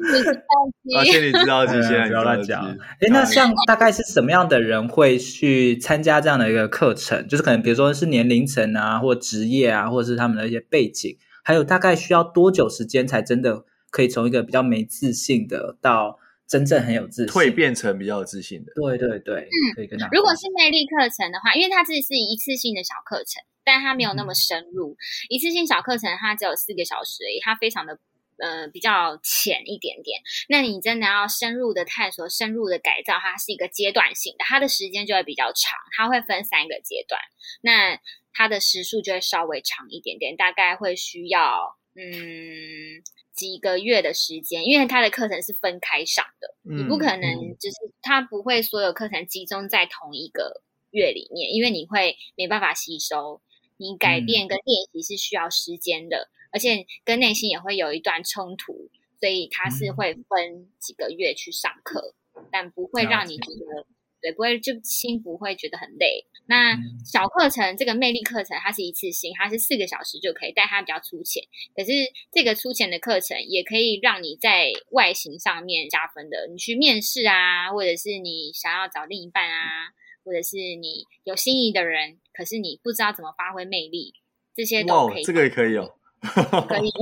[0.00, 0.40] 女制造
[0.82, 2.64] 机啊，仙女制造机，现在不要乱讲。
[3.00, 7.28] 哎，那像大概是什么样的人会去参加这样的一个课程？
[7.28, 11.18] 就是可能比如说是年龄层啊，或职业啊，或者是他们的一些背景。
[11.50, 18.72] 还有大概需要多久时间才真的可以从一个比较没自信的到真正很有自信，蜕变成比较有自信的？
[18.76, 20.08] 对对对，嗯，可以跟他。
[20.12, 24.92] 如果是魅力课程的话，因为它只是一次性的小课程，但它没有那么深入。
[24.92, 24.96] 嗯、
[25.28, 27.98] 一次性小课程它只有四个小时而已，它非常的
[28.38, 30.20] 呃比较浅一点点。
[30.48, 37.20] 那你真的要深入的探索、深入的改造，它是一个阶段性的，它的时间就会比较长，它会分三个阶段。
[37.60, 37.98] 那
[38.32, 43.02] 它的时数就会稍微长一点点，大概会需要嗯
[43.34, 53.40] 几个月的时间，因为它的课程是分开上的，嗯、你不可能就是它不会所有课程集中在同一个月里面，因为你会没办法吸收，
[53.76, 63.86] 你改变跟练习是需要时间的，嗯、而且跟内心也会有一段冲突，所以它是会分几个月去上课，嗯、但不会让你觉得。
[64.20, 66.26] 对，不会就心不会觉得很累。
[66.46, 71.42] 那小课程这个魅力课程，它是一次性，它是四个小时就可以，但它比较粗浅。
[71.76, 71.92] 可是
[72.32, 76.48] 这个粗浅的课程也可以让你在外形上面加分的。
[76.50, 79.90] 你去面试啊，或者是你想要找另一半啊，
[80.24, 84.14] 或者是你有心仪的人，可是你不知道怎么发挥魅力，
[84.54, 85.22] 这些都可以。
[85.24, 85.94] 这个也可以哦。
[86.20, 86.92] 可以，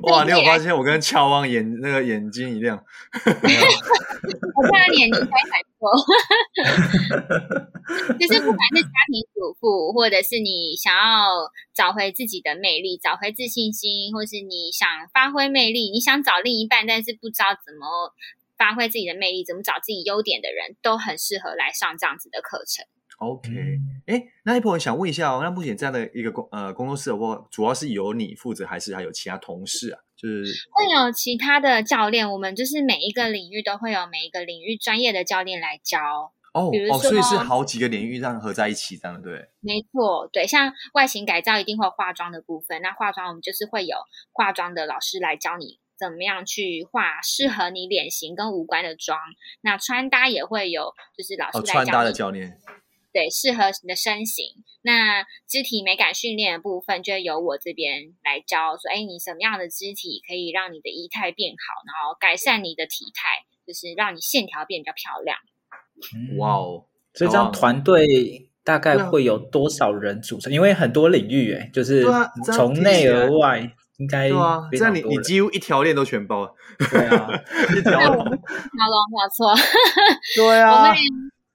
[0.10, 0.24] 哇！
[0.28, 2.76] 你有发现我跟乔王眼那个眼睛一亮？
[3.12, 5.90] 我看到眼睛开闪过。
[8.18, 18.14] 就是不管是家庭主妇，或者是你想要找回自己的魅力，找回自信心，或是你想发挥魅力，你想找另一半，但是不知道怎么
[18.56, 22.86] 发挥自己的魅力，怎么找自己优点的人，都很适合来上这样子的课程。
[23.18, 23.50] OK，
[24.06, 30.00] 哎，那 Apple 我想问一下哦，那目前这样的一个工呃工作室的话，主要是由你负责，还是还有其他同事啊？
[30.16, 36.00] 就是会有其他的教练，我们就是每一个领域都会有每一个领域专业的教练来教。
[36.52, 39.32] 哦，哦，所以是好几个领域这样合在一起，这样对？
[39.60, 43.96] 没错，对，像外形改造一定会有化妆的部分，那化妆我们就是会有
[44.32, 49.18] 化妆的老师来教你怎么样去画适合你脸型跟五官的妆。
[49.62, 52.56] 那穿搭也会有，就是老师来教、哦、穿搭的教练。
[53.14, 54.44] 对，适合你的身形。
[54.82, 65.38] 那肢体美感训练的部分，就由我这边来教，说，哎，你什么样的肢体可以让你的仪态变好，然后改善你的体态，就是让你线条变比较漂亮。
[66.38, 66.84] 哇哦！
[67.14, 70.52] 所以这样团队大概会有多少人组成？
[70.52, 72.04] 因为很多领域，哎，就是
[72.52, 73.60] 从内而外，
[73.98, 76.52] 应该对啊，这样你你几乎一条链都全包了。
[76.90, 77.28] 对啊，
[77.78, 79.54] 一条龙，条龙没有错。
[80.34, 80.96] 对啊，我们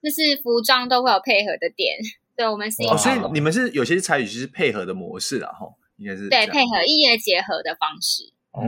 [0.01, 1.97] 就是服装都会有配合的点。
[2.35, 8.31] 对，我们是哦，所以你们是有些是采取是配合的模式啊，哈，应该是对配合异业结合的方式。
[8.51, 8.63] 哦，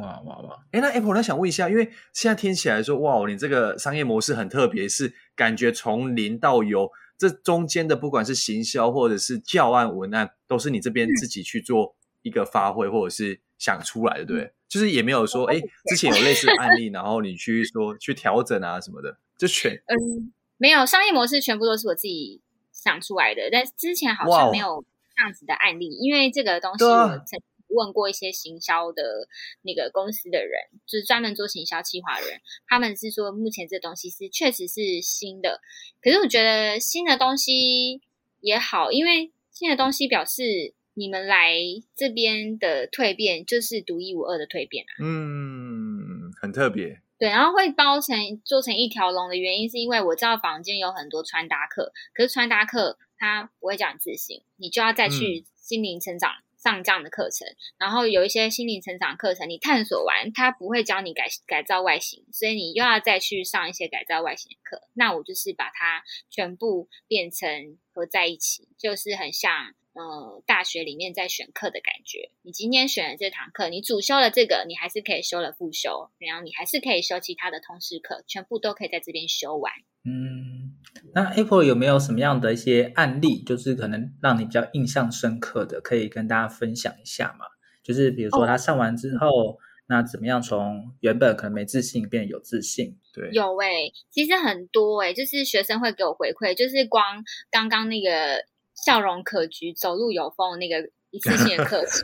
[0.00, 0.56] 哇哇哇！
[0.70, 6.88] 哎，那 Apple，那想问一下，因为现在听起来说，哇，你这个商业模式很特别，是感觉从零到有，
[7.18, 14.52] 这中间的不管是行销或者是教案文案，都是你这边自己去做一个发挥，或者是想出来的，对不对？
[14.68, 22.42] 就是也没有说，哎，之前有类似的 案例，然后你去说去调整啊什么的，就全嗯，没有商业模式，全部都是我自己。
[22.72, 24.82] 想出来的，但之前好像没有
[25.14, 27.42] 这样子的案例因为这个东西我曾经
[27.76, 29.28] 问过一些行销的
[29.60, 35.60] 那个公司的人，就是专门做行销企划的人，他们是说目前这东西是确实是新的，
[36.00, 38.00] 可是我觉得新的东西
[38.40, 41.52] 也好，因为新的东西表示你们来
[41.94, 47.02] 这边的蜕变就是独一无二的蜕变啊，嗯，很特别。
[47.20, 57.46] 对，然后会包成做成一条龙的原因，是因为我知道房间有很多穿搭课，可是穿搭课它不会教你自信，你就要再去心灵成长上这样的课程。
[57.46, 64.88] 嗯、然后有一些心灵成长课程，你探索完，它不会教你改改造外形，所以你又要再去上一些改造外形的课。
[64.94, 69.74] 那我就是把它全部变成合在一起，就是很像。
[70.00, 72.30] 呃，大学里面在选课的感觉。
[72.40, 79.70] 你今天选了这堂课，你主修了这个，你还是可以修了复修，然后你还是可以修其他的通识课，全部都可以在这边修完。
[80.04, 80.74] 嗯，
[81.14, 87.44] 那 April 有没有什么样的一些案例，就是可能让你比较印象深刻的，可以跟大家分享一下嘛？
[87.82, 92.98] 就是比如说他上完之后，哦、那怎么样从原本可能没自信变有自信？
[93.12, 98.46] 对，有诶、欸，其实很多诶、欸，就是学生会给我回馈，就是光刚刚那个。
[98.84, 102.02] 笑容可掬，走路有风，那个一次性的 课程。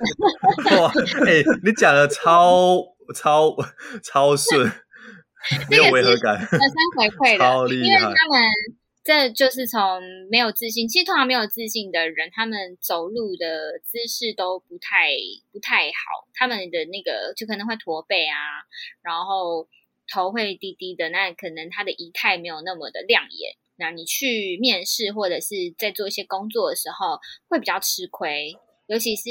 [0.78, 0.92] 哇，
[1.26, 2.82] 哎、欸，你讲的超
[3.14, 3.56] 超
[4.02, 4.70] 超顺，
[5.70, 6.38] 没有违和感。
[6.38, 8.42] 很生回馈的，超厉害，因为他们
[9.02, 15.14] 这就是从没有自信，其实通常没有自信的人，他们走路的姿势都不太
[15.52, 18.36] 不太好，他们的那个就可能会驼背啊，
[19.02, 19.68] 然后
[20.12, 23.56] 头会低低的，那可能他的仪态没有那么的亮眼。
[23.78, 29.30] 那你去面试或者是在做一些工作的时候，会比较吃亏，尤其是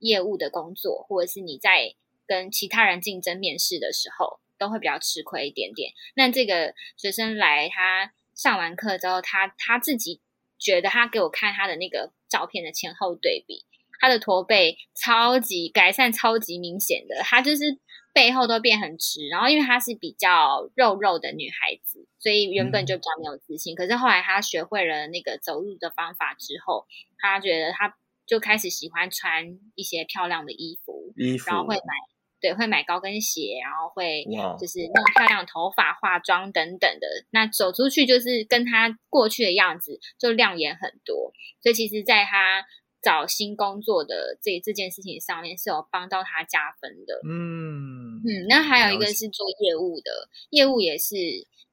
[0.00, 1.94] 业务的工作，或者是你在
[2.26, 5.92] 跟其他人竞争面试的时候，都会比较吃亏一点点。
[6.16, 10.20] 那这个学生来，他上完课之后，他他自己
[10.58, 13.64] 觉得，他给我看他的那个照片的前后对比，
[14.00, 17.78] 他的驼背超级改善，超级明显的，他就是。
[18.14, 23.74] 背后都变很直，然后因为她是比较肉肉的女孩子，所以原本就比较没有自信。
[23.74, 26.86] 嗯、可是后来她学会了那个走路的方法之后，
[27.18, 31.92] 她觉得她就开始喜欢穿一些漂亮的衣服，衣服，然后会买，
[32.40, 34.24] 对，会买高跟鞋，然后会
[34.60, 37.08] 就是弄漂亮头发、化妆等等的。
[37.30, 41.32] 那走出去就是跟她过去的样子就亮眼很多。
[41.60, 42.64] 所以其实，在她。
[43.04, 48.22] 找新工作的这这件事情上面是有帮到他加分的，嗯。
[48.26, 51.14] 嗯，那还有一个是做业务的，业务也是，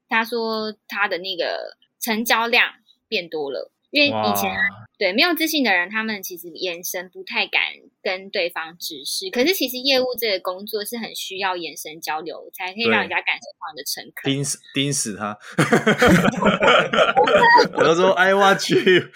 [0.10, 2.74] 他说他的那个成交量
[3.08, 3.72] 变多了。
[3.92, 4.52] 因为以前
[4.98, 7.62] 对没有自信的人，他们其实眼神不太敢
[8.02, 9.30] 跟对方直视。
[9.30, 14.32] 可是其实业务这个工作是很需要眼神交流，才可以让人家感受到你的诚恳。
[14.32, 15.38] 盯死盯死他！
[17.76, 19.10] 我都说 I want you，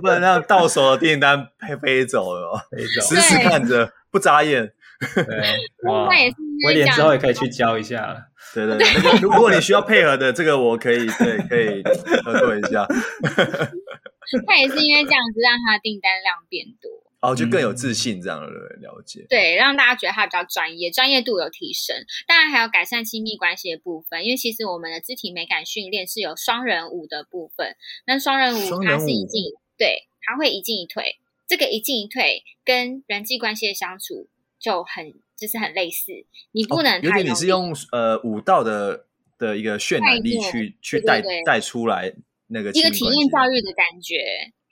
[0.00, 4.74] 不能让到手的订单飞飞走了，飞走，死死看着不眨眼。
[5.14, 5.58] 对，
[5.90, 8.22] 哇，也是威廉之后也可以去教一下了。
[8.54, 11.82] 对对对，如果你需要配合的，这个我可以对可以
[12.22, 12.86] 合作一下。
[14.46, 16.88] 他也是因为这样子让他的订单量变多，
[17.20, 19.26] 哦，就更有自信这样的了解。
[19.28, 21.94] 对，让大家觉得他比较专业，专业度有提升。
[22.26, 27.76] 当然还有改善亲密关系的部分，因为其实我们的肢体美感训练是有双人舞的部分。
[28.06, 29.42] 那双人舞它是一进，
[29.76, 31.18] 对，它会一进一退。
[31.46, 34.28] 这个一进一退跟人际关系的相处
[34.64, 36.10] 就很就是很类似，
[36.52, 39.04] 你不能有点你是用呃武道的
[39.36, 42.14] 的一个渲染力去去带带出来
[42.46, 44.16] 那个一个体验教育的感觉，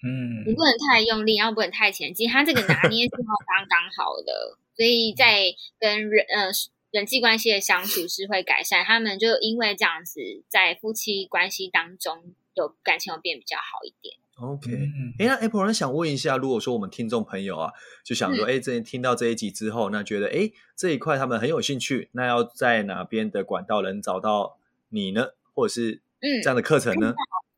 [0.03, 6.49] 嗯，你不能太用力，然后不能太前进，它这个拿捏是刚刚好的，所以在跟人呃
[6.91, 14.17] 人际关系的相处是会改善，他们就因为这样子在夫妻关系当中有感情有变比较好一点。
[14.41, 14.73] OK，
[15.19, 17.71] 哎，那 Apple 人想问一下，如果说我们听众朋友啊，
[18.05, 24.59] 就想说，哎、嗯，这听到这一集之后，那觉得，哎，这一块他们很有兴趣，那要在哪边的管道能找到
[24.89, 25.29] 你呢？
[25.55, 26.01] 或者是
[26.43, 27.11] 这样的课程呢？
[27.11, 27.17] 嗯、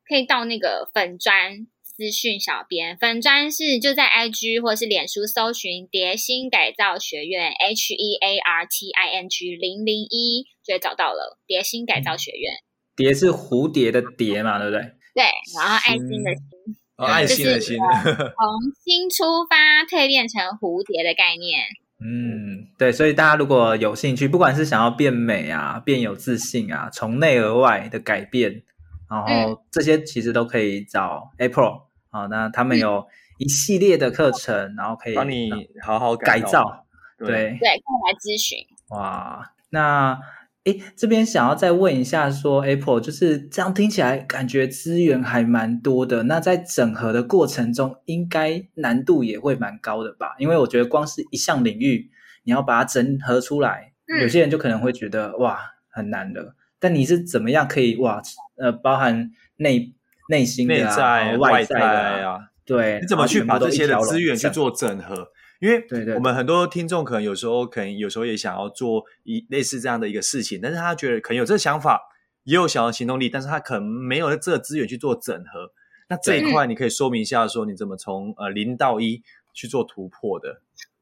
[0.09, 12.53] 可以到那个粉砖私讯小编，粉砖是就在 IG 或者是脸书搜寻蝶心改造学院 H E A R T I N G 零零一，就会找到了蝶心改造学院。
[12.97, 14.93] 蝶是蝴蝶的蝶嘛，对不对？
[15.15, 15.25] 对，
[15.57, 21.61] 然后爱心的心，哦，爱心的心， 从心出发蜕变成蝴蝶的概念。
[22.01, 28.63] 嗯，对，所以大家如果有兴趣，不管是想要变美啊、变有自信啊、从内而外的改变，
[29.09, 33.07] 然后这些其实都可以找 April 啊，那他们有
[33.39, 35.51] 一系列的课程，然后可以帮你
[35.81, 36.85] 好好改造。
[37.17, 38.59] 对对，可以来咨询。
[38.89, 40.19] 哇，那。
[40.65, 46.23] 诶，这边想要再问一下说，说 Apple 就是这样听起来，感觉资源还蛮多的。
[46.23, 50.35] 那在整合的过程中，应该难度也会蛮高的吧？
[50.39, 52.09] 因为我觉得光是一项领域，
[52.45, 55.61] 你要把它整合出来，嗯、有些人就可能会觉得哇
[55.91, 56.55] 很难的。
[56.81, 58.23] 但你是怎么样可以哇
[58.57, 59.93] 呃，包含内
[60.31, 61.87] 内心的、啊、内在、外在的
[62.27, 65.29] 啊，啊对，你怎么去把这些的资源去做整合？
[65.65, 72.03] 因为我们很多听众可能有时候可能有时候也想要做一类似这样的一个事情，但是他觉得可能有这个想法，
[72.43, 75.73] 也有想要行动力，但是他可能没有这个资源去做整合。
[76.09, 79.23] 那这一块你可以说明一下，说你怎么从呃零到一
[79.55, 80.61] 去做突破的？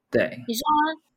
[0.08, 0.62] 对，你说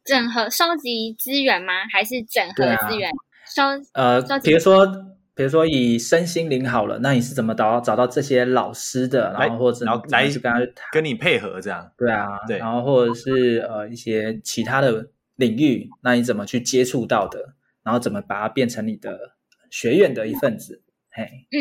[0.04, 1.72] 整合收集资源吗？
[1.94, 3.14] 还是整合资源、啊、
[3.56, 3.62] 收？
[3.94, 5.15] 呃，比如说。
[5.36, 9.34] 比如说以身心灵好了，那你是怎么找到找到这些老师的？
[9.38, 11.92] 然后或者然后来跟他跟你配合这样？
[11.98, 12.58] 对啊，对。
[12.58, 17.54] 然后或者是呃一些其他的领域，那你怎么去接触到的？
[17.84, 19.36] 然后怎么把它变成你的
[19.70, 20.82] 学院的一份子？
[21.12, 21.60] 嘿，嗯，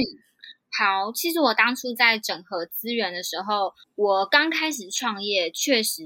[0.78, 1.10] 好。
[1.12, 6.04] 其实我当初在整合资源的时候，我刚开始创业，确实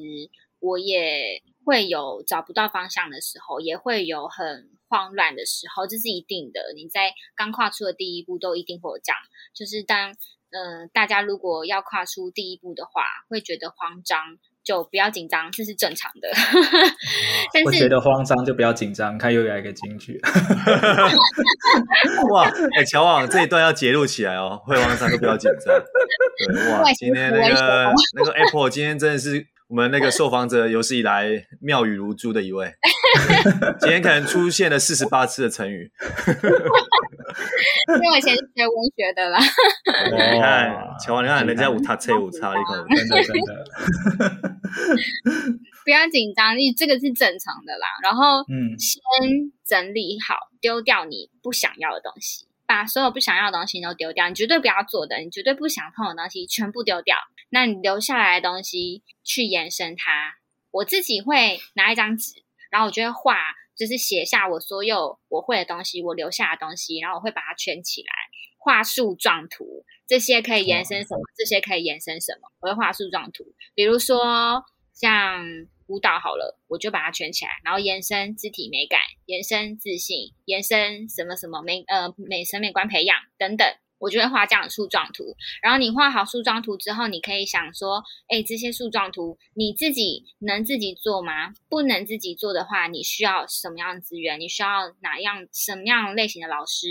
[0.60, 4.70] 我也会有找不到方向的时候，也会有很。
[4.88, 6.60] 慌乱的时候，这是一定的。
[6.74, 9.18] 你在刚跨出的第一步，都一定会有这样。
[9.54, 10.10] 就是当
[10.50, 16.30] 嗯、呃，大家如果要跨出第一步的话，会觉得慌张，就不要紧张，这是正常的。
[17.52, 20.18] 但是我觉得慌张就不要紧张，看又来一个金句。
[22.32, 25.74] 哇，哎、欸，乔网这一段要截录起来哦，会慌张就不要紧张。
[26.38, 29.46] 对，哇， 今天那个那个 Apple 今天真的是。
[29.68, 32.72] 我们那个受访者有史以来妙语如珠的一位，
[33.80, 35.92] 今天可能出现了四十八次的成语。
[37.88, 39.38] 因为我以前是学文学的啦。
[40.34, 43.64] 你看，乔王，你看人家五叉车五叉，一口真的 真的。
[45.84, 47.86] 不要紧张，你这个是正常的啦。
[48.02, 48.98] 然后，嗯，先
[49.66, 54.30] 整理好，丢掉你不想要的东西，把所有不想要的东西都丢掉。
[54.30, 57.16] 你绝对不要做的，你绝对不想碰的东西全部丢掉。
[57.50, 60.36] 那你留下来的东西去延伸它。
[60.70, 68.12] 我自己会拿一张纸，然后我就会画，就是写下我所有我会的东西，我留下的东西，然后我会把它圈起来，
[68.58, 69.84] 画树状图。
[70.06, 71.20] 这些可以延伸什么？
[71.36, 72.50] 这些可以延伸什么？
[72.60, 73.44] 我会画树状图。
[73.74, 75.44] 比如说像
[75.86, 83.66] 舞蹈好了，我就把它圈起来，然后延伸肢体美感，延伸自信，延伸什么什么美呃美审美观培养等等。
[83.98, 91.52] 我就会画这样的树状图，然后你画好树状图之后，你可以想说，哎，这些树状图你自己能自己做吗？
[91.68, 94.38] 不能自己做的话，你需要什么样的资源？
[94.40, 96.86] 你需要哪样什么样类型的老师？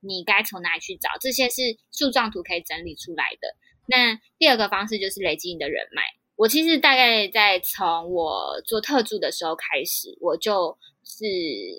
[0.00, 1.10] 你该从哪里去找？
[1.20, 3.56] 这些是树状图可以整理出来的。
[3.86, 6.02] 那第二个方式就是累积你的人脉。
[6.36, 11.24] 我其实大概在从我做特助的时候开始，我就是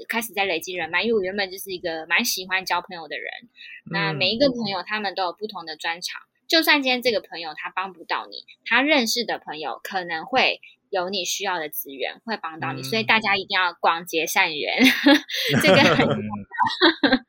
[0.08, 3.30] 开始在累积人脉，因为我原本就是一个蛮喜欢交朋友的人。
[3.92, 12.84] 那每一个朋友他们都有不同的专长，就算今天这个朋友他帮不到你，他认识的朋友可能会有你需要的资源，会帮到你。
[12.84, 14.84] 所以大家一定要广结善缘，
[15.62, 17.20] 这个很重要。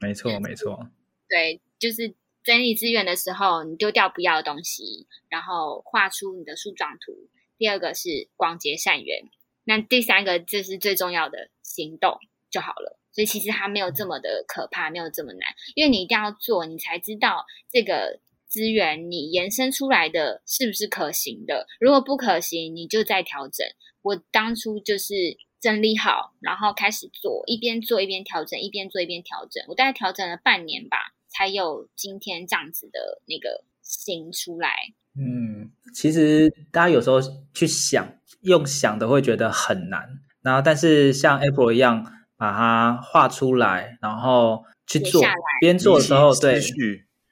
[0.00, 0.88] 没错，没错。
[1.28, 2.14] 对，就是。
[2.44, 7.12] 整理资源的时候，你丢掉不要的东西，然后画出你的树状图。
[7.56, 9.22] 第二个是广结善缘，
[9.64, 12.18] 那第三个就是最重要的行动
[12.50, 12.98] 就好了。
[13.12, 21.66] 所以其实它没有这么的可怕，没有这么难，因为你一定要做，你才知道这个资源你延伸出来的是不是可行的。
[21.80, 23.66] 如果不可行，你就再调整。
[24.02, 25.14] 我当初就是
[25.60, 29.64] 整理好，然后开始做，一边做一边调整，一边做一边调整。
[29.68, 30.98] 我大概调整了半年吧。
[31.34, 34.68] 才有今天这样子的那个形出来。
[35.16, 37.18] 嗯，其实大家有时候
[37.54, 38.06] 去想，
[38.42, 40.20] 用想的会觉得很难。
[40.42, 42.04] 然后，但是像 April 一样
[42.36, 45.22] 把它画出来，然后去做，
[45.60, 46.60] 边做的时候，对，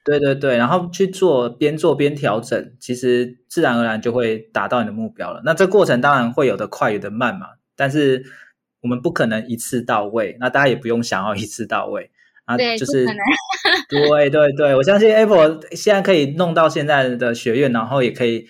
[0.04, 5.42] 对对对，然后去做，边做边调整，其实自然而然就会达到你的目标了。
[5.44, 7.48] 那这过程当然会有的快，有的慢嘛。
[7.76, 8.24] 但是
[8.82, 12.10] 我们不可能一次到位，那大家也不用想要一次到位。
[12.44, 13.04] 啊，对就是
[13.88, 18.46] 对对对，我相信 Apple 现在可以弄到现在的学院，然后也可以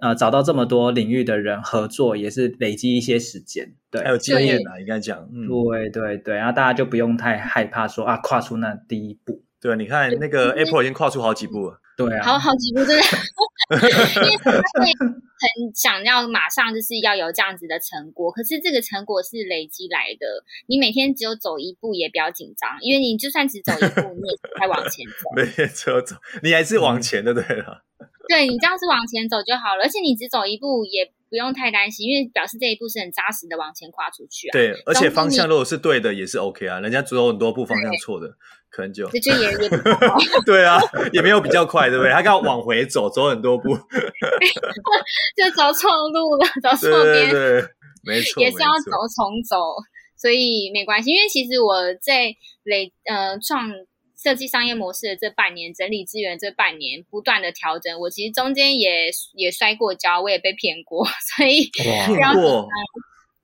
[0.00, 9.42] 呃找到这么多领域的人合作，也是累积一些时间，对，还有经验啊，应该讲，嗯，对对对，然后大家就不用太害怕说啊，跨出那第一步。
[9.60, 11.80] 对，你看那个 Apple 已经跨出好几步了。
[11.96, 13.02] 对啊，好好几步，真的，
[14.22, 14.60] 因为他会
[15.00, 15.08] 很
[15.74, 20.26] 想要马上就是要有这样子的成果，可是这个成果是累积来的。
[20.66, 25.30] 你每天只有走一步也不要紧张，因为你就算只走一步，你也在往前走。
[25.34, 27.85] 每天只有走，你还是往前的，对了。
[28.28, 34.52] 对，你这样是往前走就好了，而且你只走一步也不用太担心，因为表示这一步是很扎实的往前跨出去啊。
[34.52, 36.80] 对，而且方向如果是对的，也是 OK 啊。
[36.80, 38.36] 人家走很多步，方向错的。
[38.68, 39.68] 可能就就也也
[40.44, 40.78] 对啊，
[41.10, 42.12] 也没有比较快，对不对？
[42.12, 43.74] 他刚往回走，走很多步，
[45.34, 47.62] 就走错路了，走错边，对，
[48.04, 49.56] 没错，也是要走重走，
[50.18, 51.10] 所以没关系。
[51.10, 52.34] 因为其实我在
[52.64, 53.70] 累呃创
[54.26, 61.06] 设计商业模式的这半年，整理资源这半年，不断的调整，我其实中间也也摔过跤，我也被骗过，
[61.36, 62.66] 所以骗过。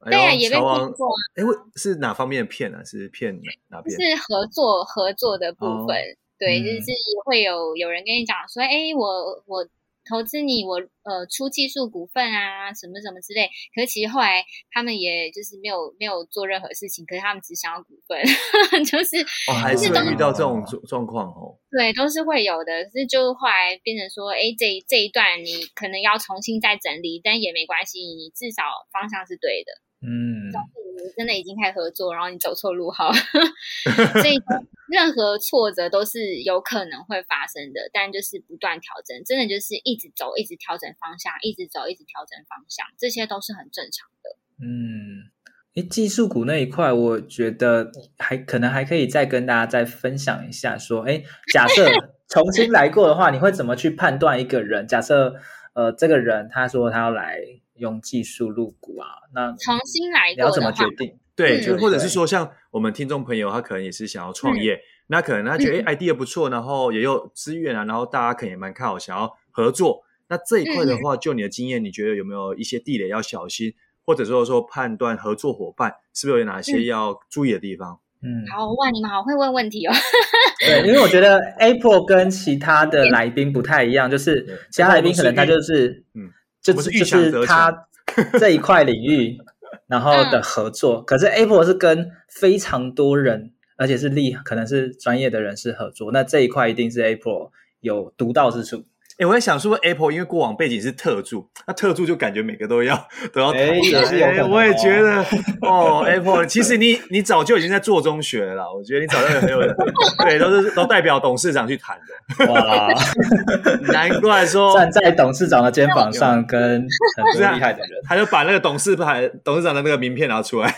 [0.04, 1.08] 对啊，也被骗过。
[1.36, 1.44] 哎，
[1.76, 2.82] 是哪方面的骗啊？
[2.82, 3.96] 是骗哪边？
[3.96, 5.96] 是合作合作的部分。
[6.36, 6.92] 对，就是
[7.24, 9.64] 会有有人跟你讲说，哎，我我
[10.08, 13.48] 投资你，我呃出技术股份啊，什么什么之类。
[13.74, 18.18] 可是其实后来他们也就是没有没有做任何事情，可是他们只想要股份，
[18.84, 19.16] 就是
[19.50, 21.58] 哦，还是会遇到这种状状况哦。
[21.70, 22.84] 对，都是会有的。
[22.84, 29.72] 可是就后来变成说，哎，这这一段你可能要重新再整理，但也没关系，你至少方向是对的。
[30.02, 30.81] 嗯，你
[31.16, 34.40] 真的已经开始合作，然后你走错路好， 所以
[34.88, 44.36] 任何挫折都是有可能会发生的，但就是不断调整，真的就是一直走，一直调整方向，一直走，一直调整方向，这些都是很正常的。
[44.60, 45.30] 嗯，
[45.74, 51.86] 诶，技术股那一块，我觉得还可能还可以再跟大家再分享一下，说，诶，假设
[52.28, 54.86] 重新来过的话，你会怎么去判断一个人？
[54.86, 55.34] 假设
[55.74, 57.61] 呃，这个人他说他要来。
[57.82, 61.18] 用技术入股啊，那重新来过要怎么决定？
[61.34, 64.78] 对，就或者是说，像我们听众朋友，他可能也是想要创业，
[65.08, 70.04] 那可能他觉得哎，idea 不错，然后也有资源啊，然后大家可能也蛮看好，想要合作。
[70.28, 73.74] 那这一块的话，就你的经验，你觉得有没有一些地雷要小心，
[74.06, 77.98] 或者说说判断合作伙伴是不是有哪些要注意的地方？
[78.22, 79.92] 嗯，好哇，你们好会问问题哦。
[80.64, 86.30] 对，因为我觉得 Apple 跟其他的来宾不太一样，就是其他来宾可能他就是嗯。
[86.62, 87.86] 就就是他
[88.38, 89.38] 这一块领域，
[89.86, 91.00] 然后的合作。
[91.00, 96.12] 嗯、可是 Apple 是跟非常多人，而且是厉，可能是专业的人士合作。
[96.12, 97.50] 那这一块一定是 Apple
[97.80, 98.84] 有独到之处。
[99.18, 102.96] 哎，我在想，说 Apple 因为过往背景是特助，那特助就感觉每个都要
[103.32, 103.60] 都要谈。
[103.60, 105.24] 哎，我也觉得
[105.60, 108.64] 哦，Apple 其实你你早就已经在做中学了啦。
[108.74, 109.74] 我觉得你早就很有人，
[110.24, 111.96] 对，都是都代表董事长去谈
[112.38, 112.52] 的。
[112.52, 112.88] 哇，
[113.92, 116.80] 难怪说站在董事长的肩膀上，跟
[117.16, 120.74] 很多厉害的人，他就把那个董事牌、董事长的那个名片拿出来，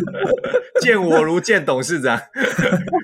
[0.80, 2.18] 见我如见董事长，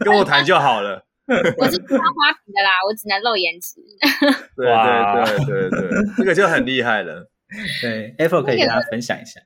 [0.04, 1.04] 跟我谈就好了。
[1.58, 3.80] 我是不穿花瓶的啦，我只能露颜值。
[4.56, 7.28] 对对对对对，这个就很厉害了。
[7.82, 9.40] 对，Apple 可以跟大家分享一下。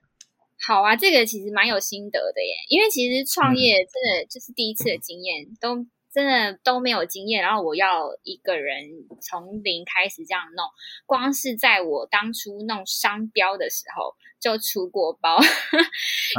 [0.67, 8.85] 好啊，这个其实蛮有心得的耶，因为其实创业真的就是第一次的经验，嗯、都真的都没有经验，然后我要一个人
[9.23, 10.67] 从零开始这样弄，
[11.07, 15.41] 光是在我当初弄商标的时候就出过包，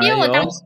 [0.03, 0.57] 因为我当时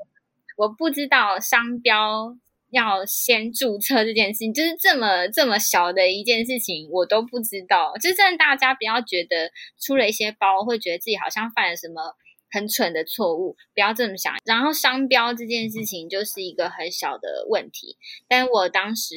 [0.57, 2.35] 我不知道商标。
[2.75, 7.93] 要先注册这件事情，就是这么这么小的一件事情，我都不知道。
[8.01, 9.49] 就是大家不要觉得
[9.79, 12.13] 出了一些包，会觉得自己好像犯了什么
[12.51, 14.35] 很蠢的错误，不要这么想。
[14.43, 17.95] 然后商标这件事情就是一个很小的问题，
[18.27, 19.15] 但我当时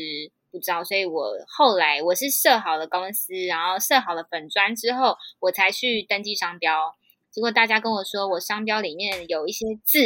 [0.52, 6.94] 不知道，所以我后来我是设好了公司，然后设好了粉专之后，我才去登记商标。
[7.32, 9.98] 结果大家跟我说，我商标里面有一些字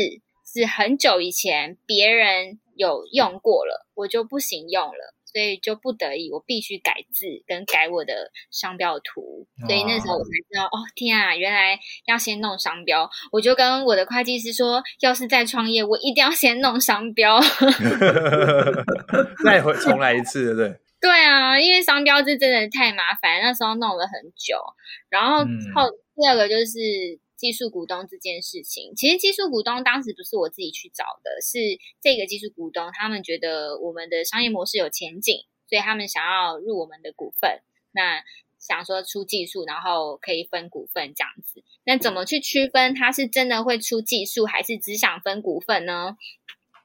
[0.42, 2.58] 是很久以前别人。
[2.76, 9.46] 有用过了，我就不行用了，所以就不得已，我必须改字跟改我的商标图。
[9.66, 13.08] 所以那时候我才知道，哦，天啊，原来要先弄商标。
[13.30, 17.40] 我就跟我的会计师说，要是再创业，我一定要先弄商标
[19.44, 20.80] 再回重来一次，对不对？
[21.00, 24.56] 对啊，因为商标是真的太麻烦，那时候弄了很久。
[25.08, 25.38] 然后
[25.74, 27.20] 后、嗯、第二个就是。
[27.42, 31.58] 技术股东这件事情，其实技术股东当时不是我自己去找的，是
[32.00, 38.22] 这个技术股东他们觉得我们的商业模式有前景，所以他们想要入我们的股份，那
[38.60, 41.64] 想说出技术，然后可以分股份这样子。
[41.82, 46.16] 那怎么去区分他是真的会出技术，还是只想分股份呢？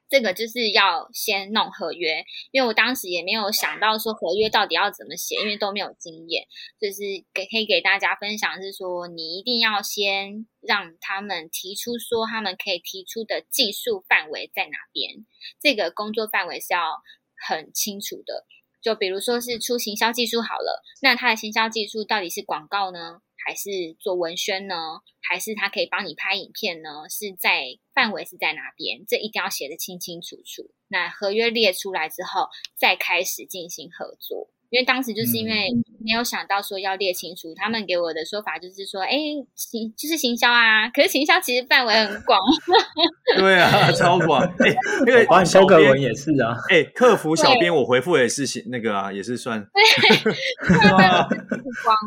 [0.09, 6.47] 这个就是要先弄合约，因为我当时也没有想到说合约到底要怎么写，因为都没有经验。
[6.79, 7.01] 就是
[7.33, 15.25] 给可以给大家分享是说，你一定要先让他们提出说他们可以提出的技术范围在哪边，
[15.61, 17.01] 这个工作范围是要
[17.47, 18.45] 很清楚的。
[18.81, 23.21] 就比如说是出行销技术好了，那他的行销技术到底是广告呢？
[23.47, 24.75] 还是做文宣呢？
[25.21, 27.07] 还是他可以帮你拍影片呢？
[27.09, 29.05] 是在范围是在哪边？
[29.07, 30.69] 这一定要写得清清楚楚。
[30.89, 34.49] 那合约列出来之后，再开始进行合作。
[34.69, 35.67] 因为当时就是因为
[36.03, 39.17] 没有想到说要列清楚，嗯、他们给我的说法就是说，哎，
[39.55, 42.39] 行就是行销啊，可是行销其实范围很广。
[43.37, 44.43] 对啊，超广。
[44.43, 46.55] 哎，那个帮你修个文也是啊。
[46.69, 49.65] 哎，客服小编我回复也是那个啊，也是算。
[49.73, 50.31] 对，
[50.67, 51.27] 太广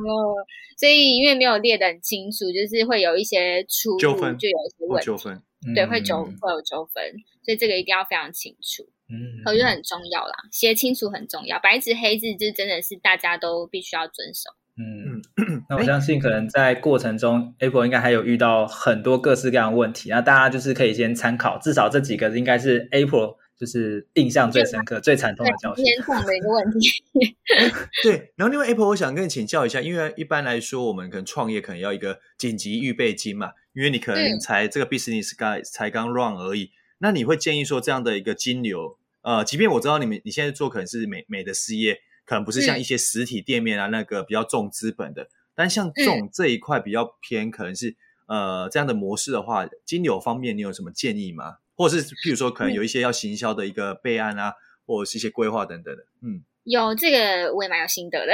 [0.04, 0.46] 了。
[0.76, 5.06] 所以因为没有列得很清楚，就是会有一些出入，纠纷就有一些问题。
[5.06, 5.42] 纠纷。
[5.74, 7.04] 对，会纠会有纠纷，
[7.44, 8.88] 所以这个一定要非常清楚。
[9.10, 14.50] 嗯，合约很重要啦，写清楚很重要，白纸黑字就真的是大家都必须要遵守。
[14.76, 15.20] 嗯，
[15.68, 25.84] 那我相信可能在过程中，Apple 应该还有遇到很多各式各样的问题，那大家就是可以先参考，至少这几个应该是 Apple 就是印象最深刻、最惨痛的教训。
[25.84, 27.04] 严重的一个问题。
[28.02, 33.50] 对，然后另外 Apple，我想跟你请教一下，因为一般来说，我们可能创业可能要一个紧急预备金嘛。
[33.72, 47.96] 因为你可能才这个 business 刚才刚 run 而已，那你会建议说这样的一个金流，呃，即便我知道你们你现在做可能是美美的事业，可能不是像一些实体店面啊那个比较重资本的，但像这种这一块比较偏可能是
[48.26, 51.56] 呃这样的模式的话，金流方面你有什么建议吗？
[51.76, 54.54] 或者是譬如说可能有一些要行销的一个备案啊，
[54.86, 58.32] 或者是一些规划等等的，嗯，有这个我也蛮有心得的，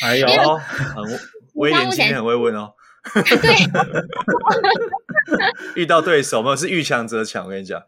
[0.00, 0.26] 还有
[0.58, 1.04] 很
[1.54, 2.72] 威廉今天很会问哦。
[3.14, 3.54] 对，
[5.82, 7.44] 遇到对手嘛，是遇强则强。
[7.44, 7.80] 我跟你讲，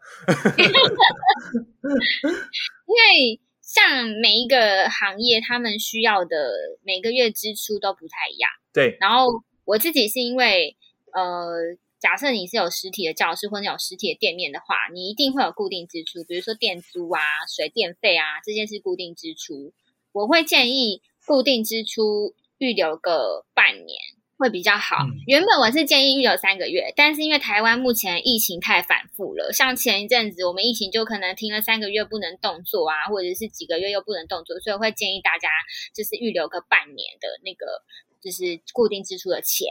[2.85, 6.51] 因为像每一个行业，他们需要的
[6.83, 8.49] 每个月支出都不太一样。
[8.73, 9.27] 对，然后
[9.65, 10.77] 我自己是因为，
[11.13, 17.19] 呃，假设你是有实体的教室或者有实体的店面的话，你一定会有固定支出，比如说店租啊、
[17.53, 19.73] 水电费啊，这些是固定支出。
[20.11, 23.99] 我会建议固定支出预留个半年。
[24.39, 24.95] 会比较好。
[25.27, 35.49] 原本我是建议预留三个月，但是因为台湾目前疫情太反复了，像前一阵子我们疫情就可能停了三个月不能动作啊，或者是几个月又不能动作，所以会建议大家
[35.93, 37.83] 就是预留个半年的那个
[38.23, 39.67] 就是固定支出的钱。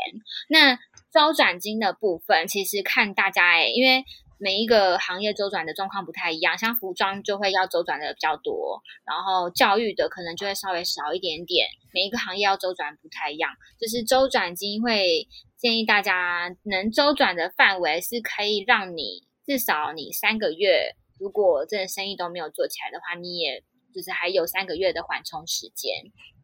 [0.50, 0.76] 那
[1.10, 4.04] 周转金的部分，其实看大家诶，因为。
[4.38, 11.66] 每一个行业周转的状况不太一样，像服装就会要周转的比较多，然后教育的可能就会稍微少一点点。
[11.92, 15.26] 每一个行业要周转不太一样，就是周转金会
[15.56, 25.90] 建议大家能周转的范围是可以让你至少你三个月，如果真的生意都没有做起来的话，你也就是还有三个月的缓冲时间，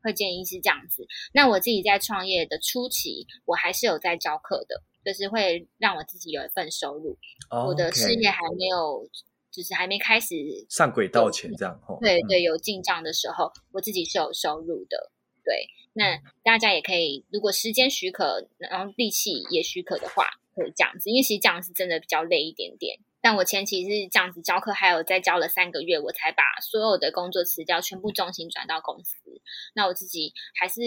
[0.03, 1.07] 会建议是这样子。
[1.33, 4.83] 那我自己在创业的初期，我还是有在教课的。
[5.05, 7.19] 就是会让我自己有一份收入
[7.51, 7.67] ，oh.
[7.69, 9.07] 我的事业还没有，
[9.51, 10.35] 就是还没开始
[10.71, 11.79] 上轨道前这样。
[12.01, 15.13] 对对，有进账的时候，我自己是有收入的。
[15.45, 20.25] 对，那大家也可以，如果时间许可，然后力气也许可的话，
[20.55, 21.11] 可以这样子。
[21.11, 22.99] 因为其实这样是真的比较累一点点。
[23.21, 29.19] 但我前期是这样子教课，还有再教了三个月，我才把所有的工作辞掉，全部重心转到公司。
[29.75, 30.81] 那我自己还是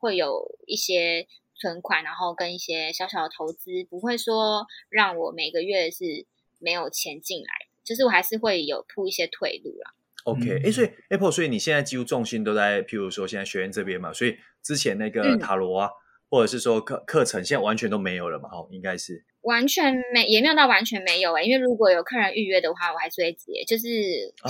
[0.00, 1.28] 会有一些。
[1.58, 6.26] 存款，然后跟一些小小的投资，不会说让我每个月是
[6.58, 7.48] 没有钱进来，
[7.84, 9.94] 就是我还是会有铺一些退路啦。
[10.24, 15.92] OK，哎，所以 Apple，所以你现在几乎重心都在，譬如说现在学院这边嘛，所以之前那个塔罗啊，嗯、
[16.28, 18.48] 或者是说课课程，现在完全都没有了嘛？
[18.52, 23.86] 哦，应该是完全没，也没有到完全没有哎、欸，因为如果有客人预约的话，我还是会接，就是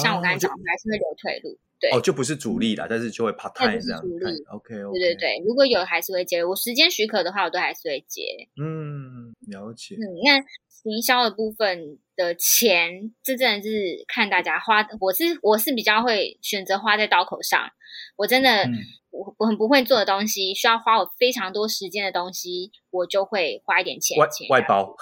[0.02, 1.56] 像我刚才讲，我还是会留退路。
[1.80, 4.00] 对哦，就不是主力啦，但是就会 part time 这样。
[4.00, 8.22] 主力，OK，对对对，如果有还是会接，我时间许可的话，我都还是会接。
[8.60, 9.94] 嗯，了解。
[9.94, 14.86] 嗯，那行销的部分的钱，这真的是看大家花。
[15.00, 17.70] 我是我是比较会选择花在刀口上。
[18.16, 18.74] 我真的，嗯、
[19.10, 24.18] 我我很不会做的东西，需要花我非常多时间的东西，我就会花一点钱。
[24.18, 24.96] 外外包。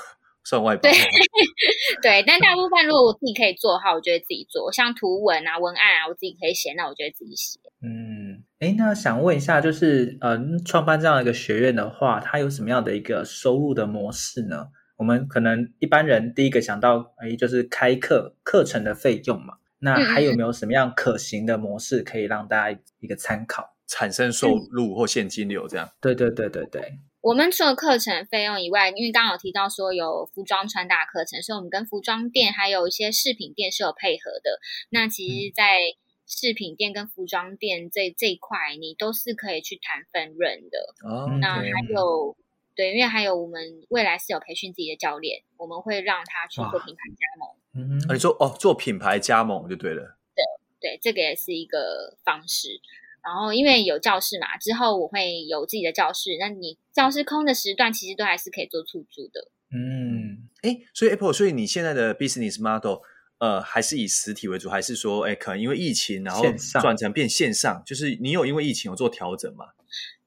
[0.48, 0.92] 算外包，对
[2.00, 4.70] 对，但大部分如果我自己可以做的话，我就会自己做。
[4.70, 7.58] 像图文啊、文案啊，我自己可以写，那我就会自己写。
[7.82, 14.68] 嗯，哎，那想问一下，就是呃，创办这样一个学院的话，它有什么样的一个收入的模式呢？
[14.96, 19.54] 我们可能一般人第一个想到，哎，就是开课课程的费用嘛。
[19.80, 25.90] 那还有没有什么样可行的模式可以让大家一个参考，产生收入或现金流这样？
[26.00, 26.98] 对对对对对。
[27.26, 34.60] 我们除了课程费用以外，因为刚刚有提到说有服装穿搭课程，所以我们跟服装店还有一些饰品店是有配合的。
[34.90, 35.76] 那其实，在
[36.24, 40.94] 饰品店跟服装店这这一块，你都是可以去谈分润的。
[41.02, 42.36] 哦，那还有，
[42.76, 47.98] 对，因为还有我们未来是有培训自己的教练，我们会让他去做品牌加盟。
[47.98, 50.16] 嗯，你说哦，做品牌加盟就对了。
[50.32, 50.44] 对
[50.92, 52.80] 对，这个也是一个方式。
[53.26, 56.36] 然后，因为有教室嘛，之后我会有自己的教室。
[56.38, 59.50] 那你教室空的时段，其实都还是可以做出租的。
[59.74, 63.00] 嗯，哎，所以 Apple，所以你现在的 business model，
[63.38, 66.44] 呃，还是以实体为主，还是说，哎，可能因为疫情，然后
[66.80, 67.82] 转成变线上？
[67.84, 69.66] 就是你有因为疫情有做调整吗？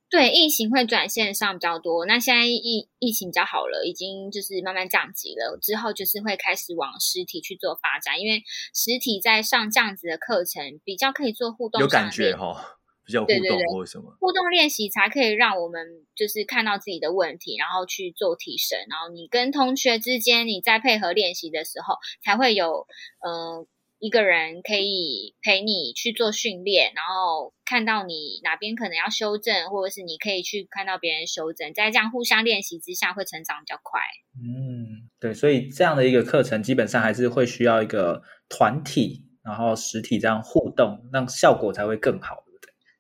[0.09, 2.05] 对，疫情会转线上比较多。
[2.05, 5.57] 那现在疫疫情比较好了，已经就是慢慢降级了。
[5.61, 8.43] 之后就是会开始往实体去做发展，因为
[8.73, 12.78] 实体在上这样子的课程，比较可以做互动，有感觉哈、哦。
[13.09, 18.77] 比较互动或什么互动练习才可以让我们就是看到自己的问题，然后去做提升。
[18.87, 22.85] 然后你跟同学之间，你在配合练习的时候，才会有
[23.25, 33.99] 嗯、呃、一个人可以陪你去做训练，然后看到你哪边可能要修正，或者是你可以去看到别人修正，在这样互相练习之下，会成长比较快。
[34.35, 42.43] 嗯，对，所以这样的一个课程，基本上还是会需要一个团体，然后实体这样互动，让效果才会更好。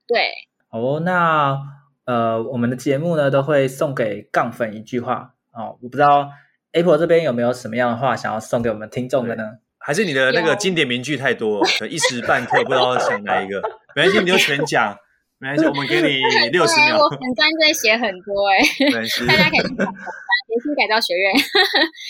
[0.09, 0.31] 对，
[0.69, 1.55] 好哦，那
[2.05, 5.77] 呃，我们的节目呢都会送给杠粉一句话哦。
[5.81, 6.31] 我不知道
[6.71, 9.43] Apple 这边有没有什么样的话想要送给我们听众的呢？
[9.77, 13.61] 还是你的那个经典名句太多，一时半刻不知道想哪一个？
[13.95, 14.97] 没关系，你就全讲，
[15.37, 16.19] 没关系，我们给你
[16.51, 16.97] 六十秒。
[16.97, 18.57] 我很专注写很多哎，
[19.25, 19.87] 大家可以去看
[20.47, 21.33] 叠薪改造学院。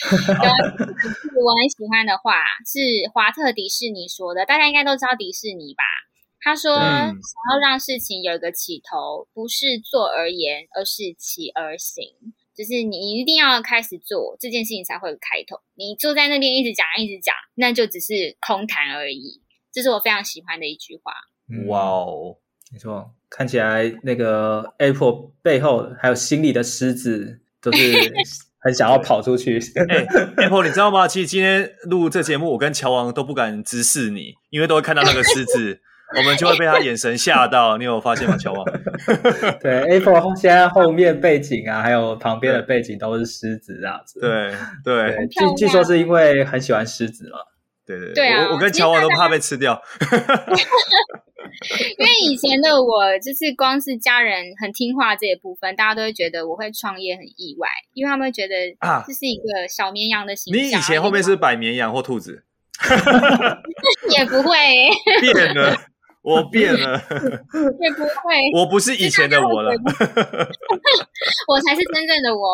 [0.09, 2.79] 我很喜欢的话是
[3.13, 5.83] 华特迪士尼说的，大家应该都知道迪士尼吧？
[6.41, 12.05] 他说：“想要让事情有一个起头，不是做而言，而是起而行。
[12.55, 15.61] 就是你一定要开始做这件事情，才会有开头。
[15.75, 19.41] 你坐在那边一直讲，一直讲，那就只是空谈而已。
[19.71, 21.13] 这是我非常喜欢的一句话。
[21.67, 22.37] 哇哦，
[22.71, 27.79] 没错，看起来那个 Apple 背后还有心里的狮子，都是
[28.59, 29.59] 很想要跑出去。
[29.59, 31.07] 欸、Apple，你知道吗？
[31.07, 35.81] 其实今天录这节目，我跟乔王都不敢直视你，因为都会看到那个狮子。”
[36.17, 38.65] 我们就会被他眼神吓到，你有发现吗，乔王？
[39.61, 44.19] 对，Apple 现在后面背景啊，还有旁边的背景都是狮子这样子。
[44.19, 44.51] 对
[44.83, 47.37] 对，对，据据说是因为很喜欢狮子嘛。
[47.85, 49.81] 对对对，我我跟乔王都怕被吃掉。
[51.97, 60.63] 因为以前的我，就是光是家人很听话这一部分，大家都会觉得我会创业很意外，因为他们会觉得啊，这是一个小绵羊的形象。
[60.63, 62.43] 你以前后面是摆绵羊或兔子？
[64.15, 64.55] 也不会
[65.19, 65.75] 变了。
[66.29, 67.01] 我变了，
[67.81, 69.71] 也不会， 我不是以前的我了，
[71.47, 72.45] 我才是真正的我。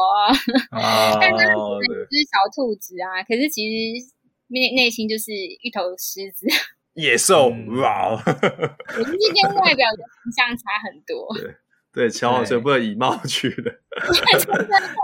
[0.72, 4.08] 哦， 但是只是小兔子啊，可是其实
[4.48, 6.46] 内内心就是一头狮子，
[6.94, 7.50] 野兽
[7.82, 8.12] 哇！
[8.12, 11.36] 我们是跟外表的形象差很多。
[11.38, 11.56] 对
[11.94, 13.74] 对，乔王所以不能以貌取人。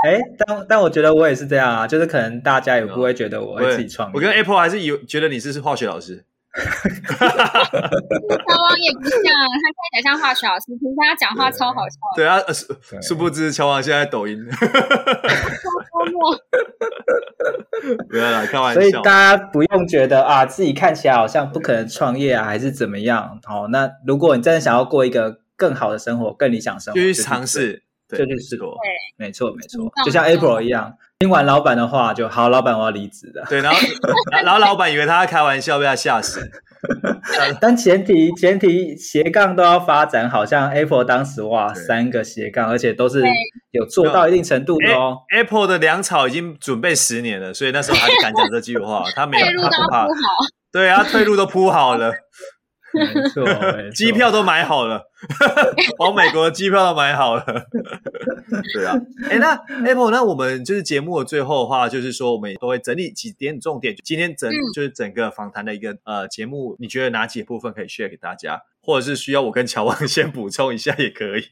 [0.06, 4.14] 哎，但但我觉得我也是这样啊，就是可能大家也不会觉得我会自己创业。
[4.14, 6.26] 我跟 Apple 还是有觉得你是是化学老师。
[6.54, 7.70] 哈哈哈！
[7.70, 11.96] 乔王也不像，他看起来像化学老师，其实他讲话超好笑。
[12.16, 14.38] 对啊，殊殊不知乔王现在抖音。
[14.52, 15.22] 哈哈哈哈哈！
[18.10, 18.82] 不要啦，开玩笑。
[18.82, 23.40] 所以大家不用觉得啊，自己看起来好像不可能创业啊，还是怎么样？
[23.44, 27.84] 好，那如果你真的想要过一个更好的生活、更理想生活，就去尝试，
[28.18, 28.70] 就去试过。
[28.70, 30.94] 对，没错没错，就像 Apple 一样。
[31.20, 33.44] 听完老板的话就好，老板我要离职的。
[33.48, 33.78] 对，然后
[34.44, 36.50] 然后老板以为他在开玩笑，被他吓死。
[37.62, 43.22] 但前提前提斜杠都要发展，好像 Apple 当时哇三个斜杠，而且都是
[43.70, 45.18] 有做到一定程度的哦。
[45.30, 50.08] Apple 的粮草已经准备十年了，所以那时候还敢讲这句话，他没有 他不怕。
[50.72, 52.12] 对啊，退路都铺好了。
[53.16, 55.04] 没错，机票都买好了，
[56.00, 57.44] 往美国的机票都买好了。
[58.74, 58.96] 对啊，
[59.30, 63.96] 哎，那 Apple，那我们就是节目的最后的话，就是说我们都会整理几点重点。
[64.04, 71.44] 今天整就是整个访谈的一个呃节目，你觉得哪几部分可以 share 给大家，或者是需要我跟乔王先补充一下也可以。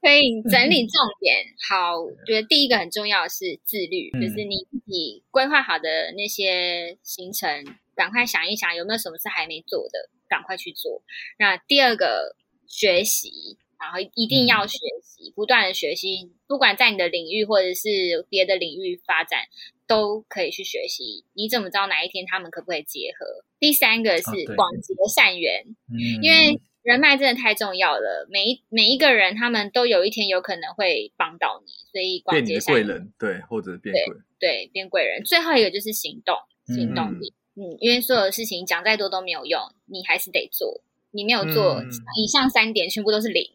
[0.00, 1.36] 可以整理重点。
[1.68, 7.48] 好，我觉得第一个很重要的是自律，就是你自己规划好的那些行程。
[7.94, 11.02] 赶快想一想，有没有什么是还没做的，赶快去做。
[11.38, 12.36] 那第二个
[12.66, 19.40] 学习，然后一定要学习，嗯、不断的学习，不管在你的领域或者是别的领域发展，
[19.86, 21.24] 都可以去学习。
[21.34, 23.44] 你怎么知道哪一天他们可不可以结合？
[23.58, 35.22] 第三个是广结善缘，哦、因为人脉真的太重要了，每一每一个人，他们都有一天有可能会帮到你，所以广结贵人，对，或者变贵，对，变贵人。
[35.22, 36.36] 最后一个就是行动，
[36.66, 40.80] 行动力，嗯，嗯，因为所有的事情讲再多都没有用，你还是得做，
[41.10, 41.88] 你没有做，嗯、
[42.22, 43.44] 以上三点全部都是零。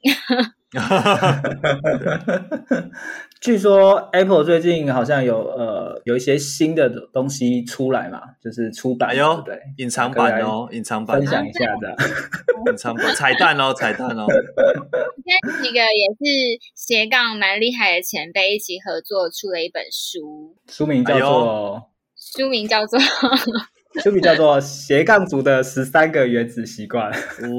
[3.39, 11.95] 据说 Apple 最近好像有呃有一些新的东西出来嘛，就是出版，哎呦，对，隐藏版哦，隐藏版，分享一下的，
[12.69, 14.27] 隐藏版彩蛋哦，彩蛋哦。
[14.27, 22.99] 跟几个也是斜杠蛮厉害的前辈一起合作出了一本书，书名叫做，书名叫做，
[24.03, 27.11] 书名叫做斜杠族的十三个原子习惯。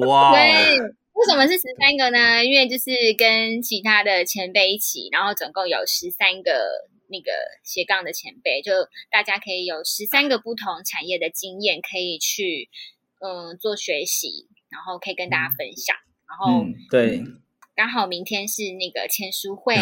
[0.07, 0.33] 哇。
[0.33, 2.45] 为什么是十三个呢？
[2.45, 6.53] 因为就是跟其他的前辈一起，然后总共有十三个
[7.09, 7.33] 那个
[7.65, 8.73] 斜杠的前辈，就
[9.11, 12.69] 大家可以有十三个不同产业的经验可以去
[13.19, 15.97] 嗯做学习，然后可以跟大家分享。
[16.29, 17.25] 然后、嗯、对。
[17.79, 19.77] 刚好明天是那个签书会，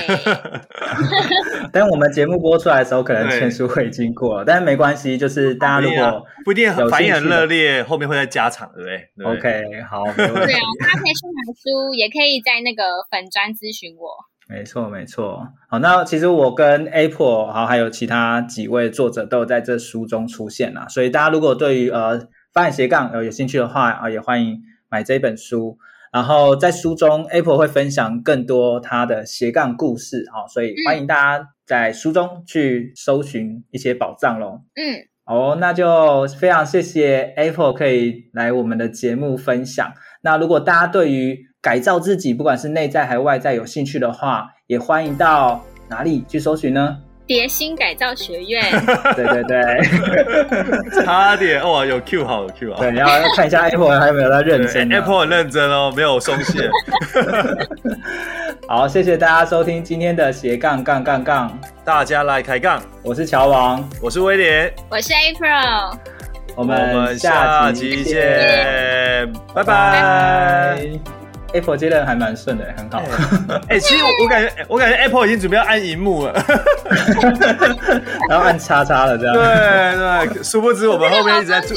[1.73, 14.11] 但我们节目播出来的时候，可能签书会已经过了，但是没关系，就是大家如果不一定反应很热烈，后面会再加场，对不对，对？OK，好，对啊，大家可以去买书，也可以在那个粉专咨询我。
[14.47, 15.49] 没错，没错。
[15.71, 25.79] 好，那其实我跟 Apple，好，还有其他几位作者都有在这书中出现啦，所以大家如果对于呃发展斜杠有有兴趣的话啊，也欢迎买这本书。
[26.17, 34.63] 然后在书中，Apple 会分享更多他的斜杠故事，好，所以欢迎大家在书中去搜寻一些宝藏喽。
[34.77, 34.97] 嗯，
[35.27, 39.93] 哦，那就非常谢谢 Apple 可以来我们的节目分享。
[40.23, 46.97] 那如果大家对于改造自己，不管是内在还是外在有兴趣的话，也欢迎到哪里去搜寻呢？
[47.27, 48.63] 蝶心改造学院，
[49.17, 56.71] 对 对对， 差点哇，有 Q 好，有 Q 好，对，然后要看一下 Apple 还有没有在认真，Apple 很认真哦，没有松懈。
[58.69, 65.97] 好，谢谢大家收听今天的斜杠杠杠杠，大家来开杠，我是乔王，我是威廉，我是 April，
[66.55, 71.16] 我们下集见，拜拜。
[71.57, 73.03] Apple 接的还蛮顺的，很好。
[73.69, 76.33] 哎、欸，其实我我感觉，我感觉 Apple 已经准备要按荧幕了，
[78.29, 79.35] 然后按叉叉了，这样。
[79.35, 81.77] 对对，殊不知我们后面一直在做。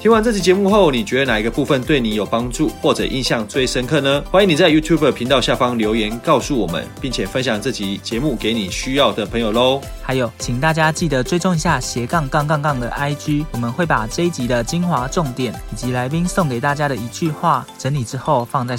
[0.00, 4.22] 听完这期节目后，你觉得哪一个部分对你有帮助，或者印象最深刻呢？
[4.30, 9.80] 欢迎你在 YouTube 频道下方留言告诉我们，并且分享这集节目给你需要的朋友喽。
[10.02, 18.76] 还有，请大家记得追踪一下斜杠杠杠杠的 IG，我们会把这一集的精华重点以及来宾送给大家的一句话整理之后放在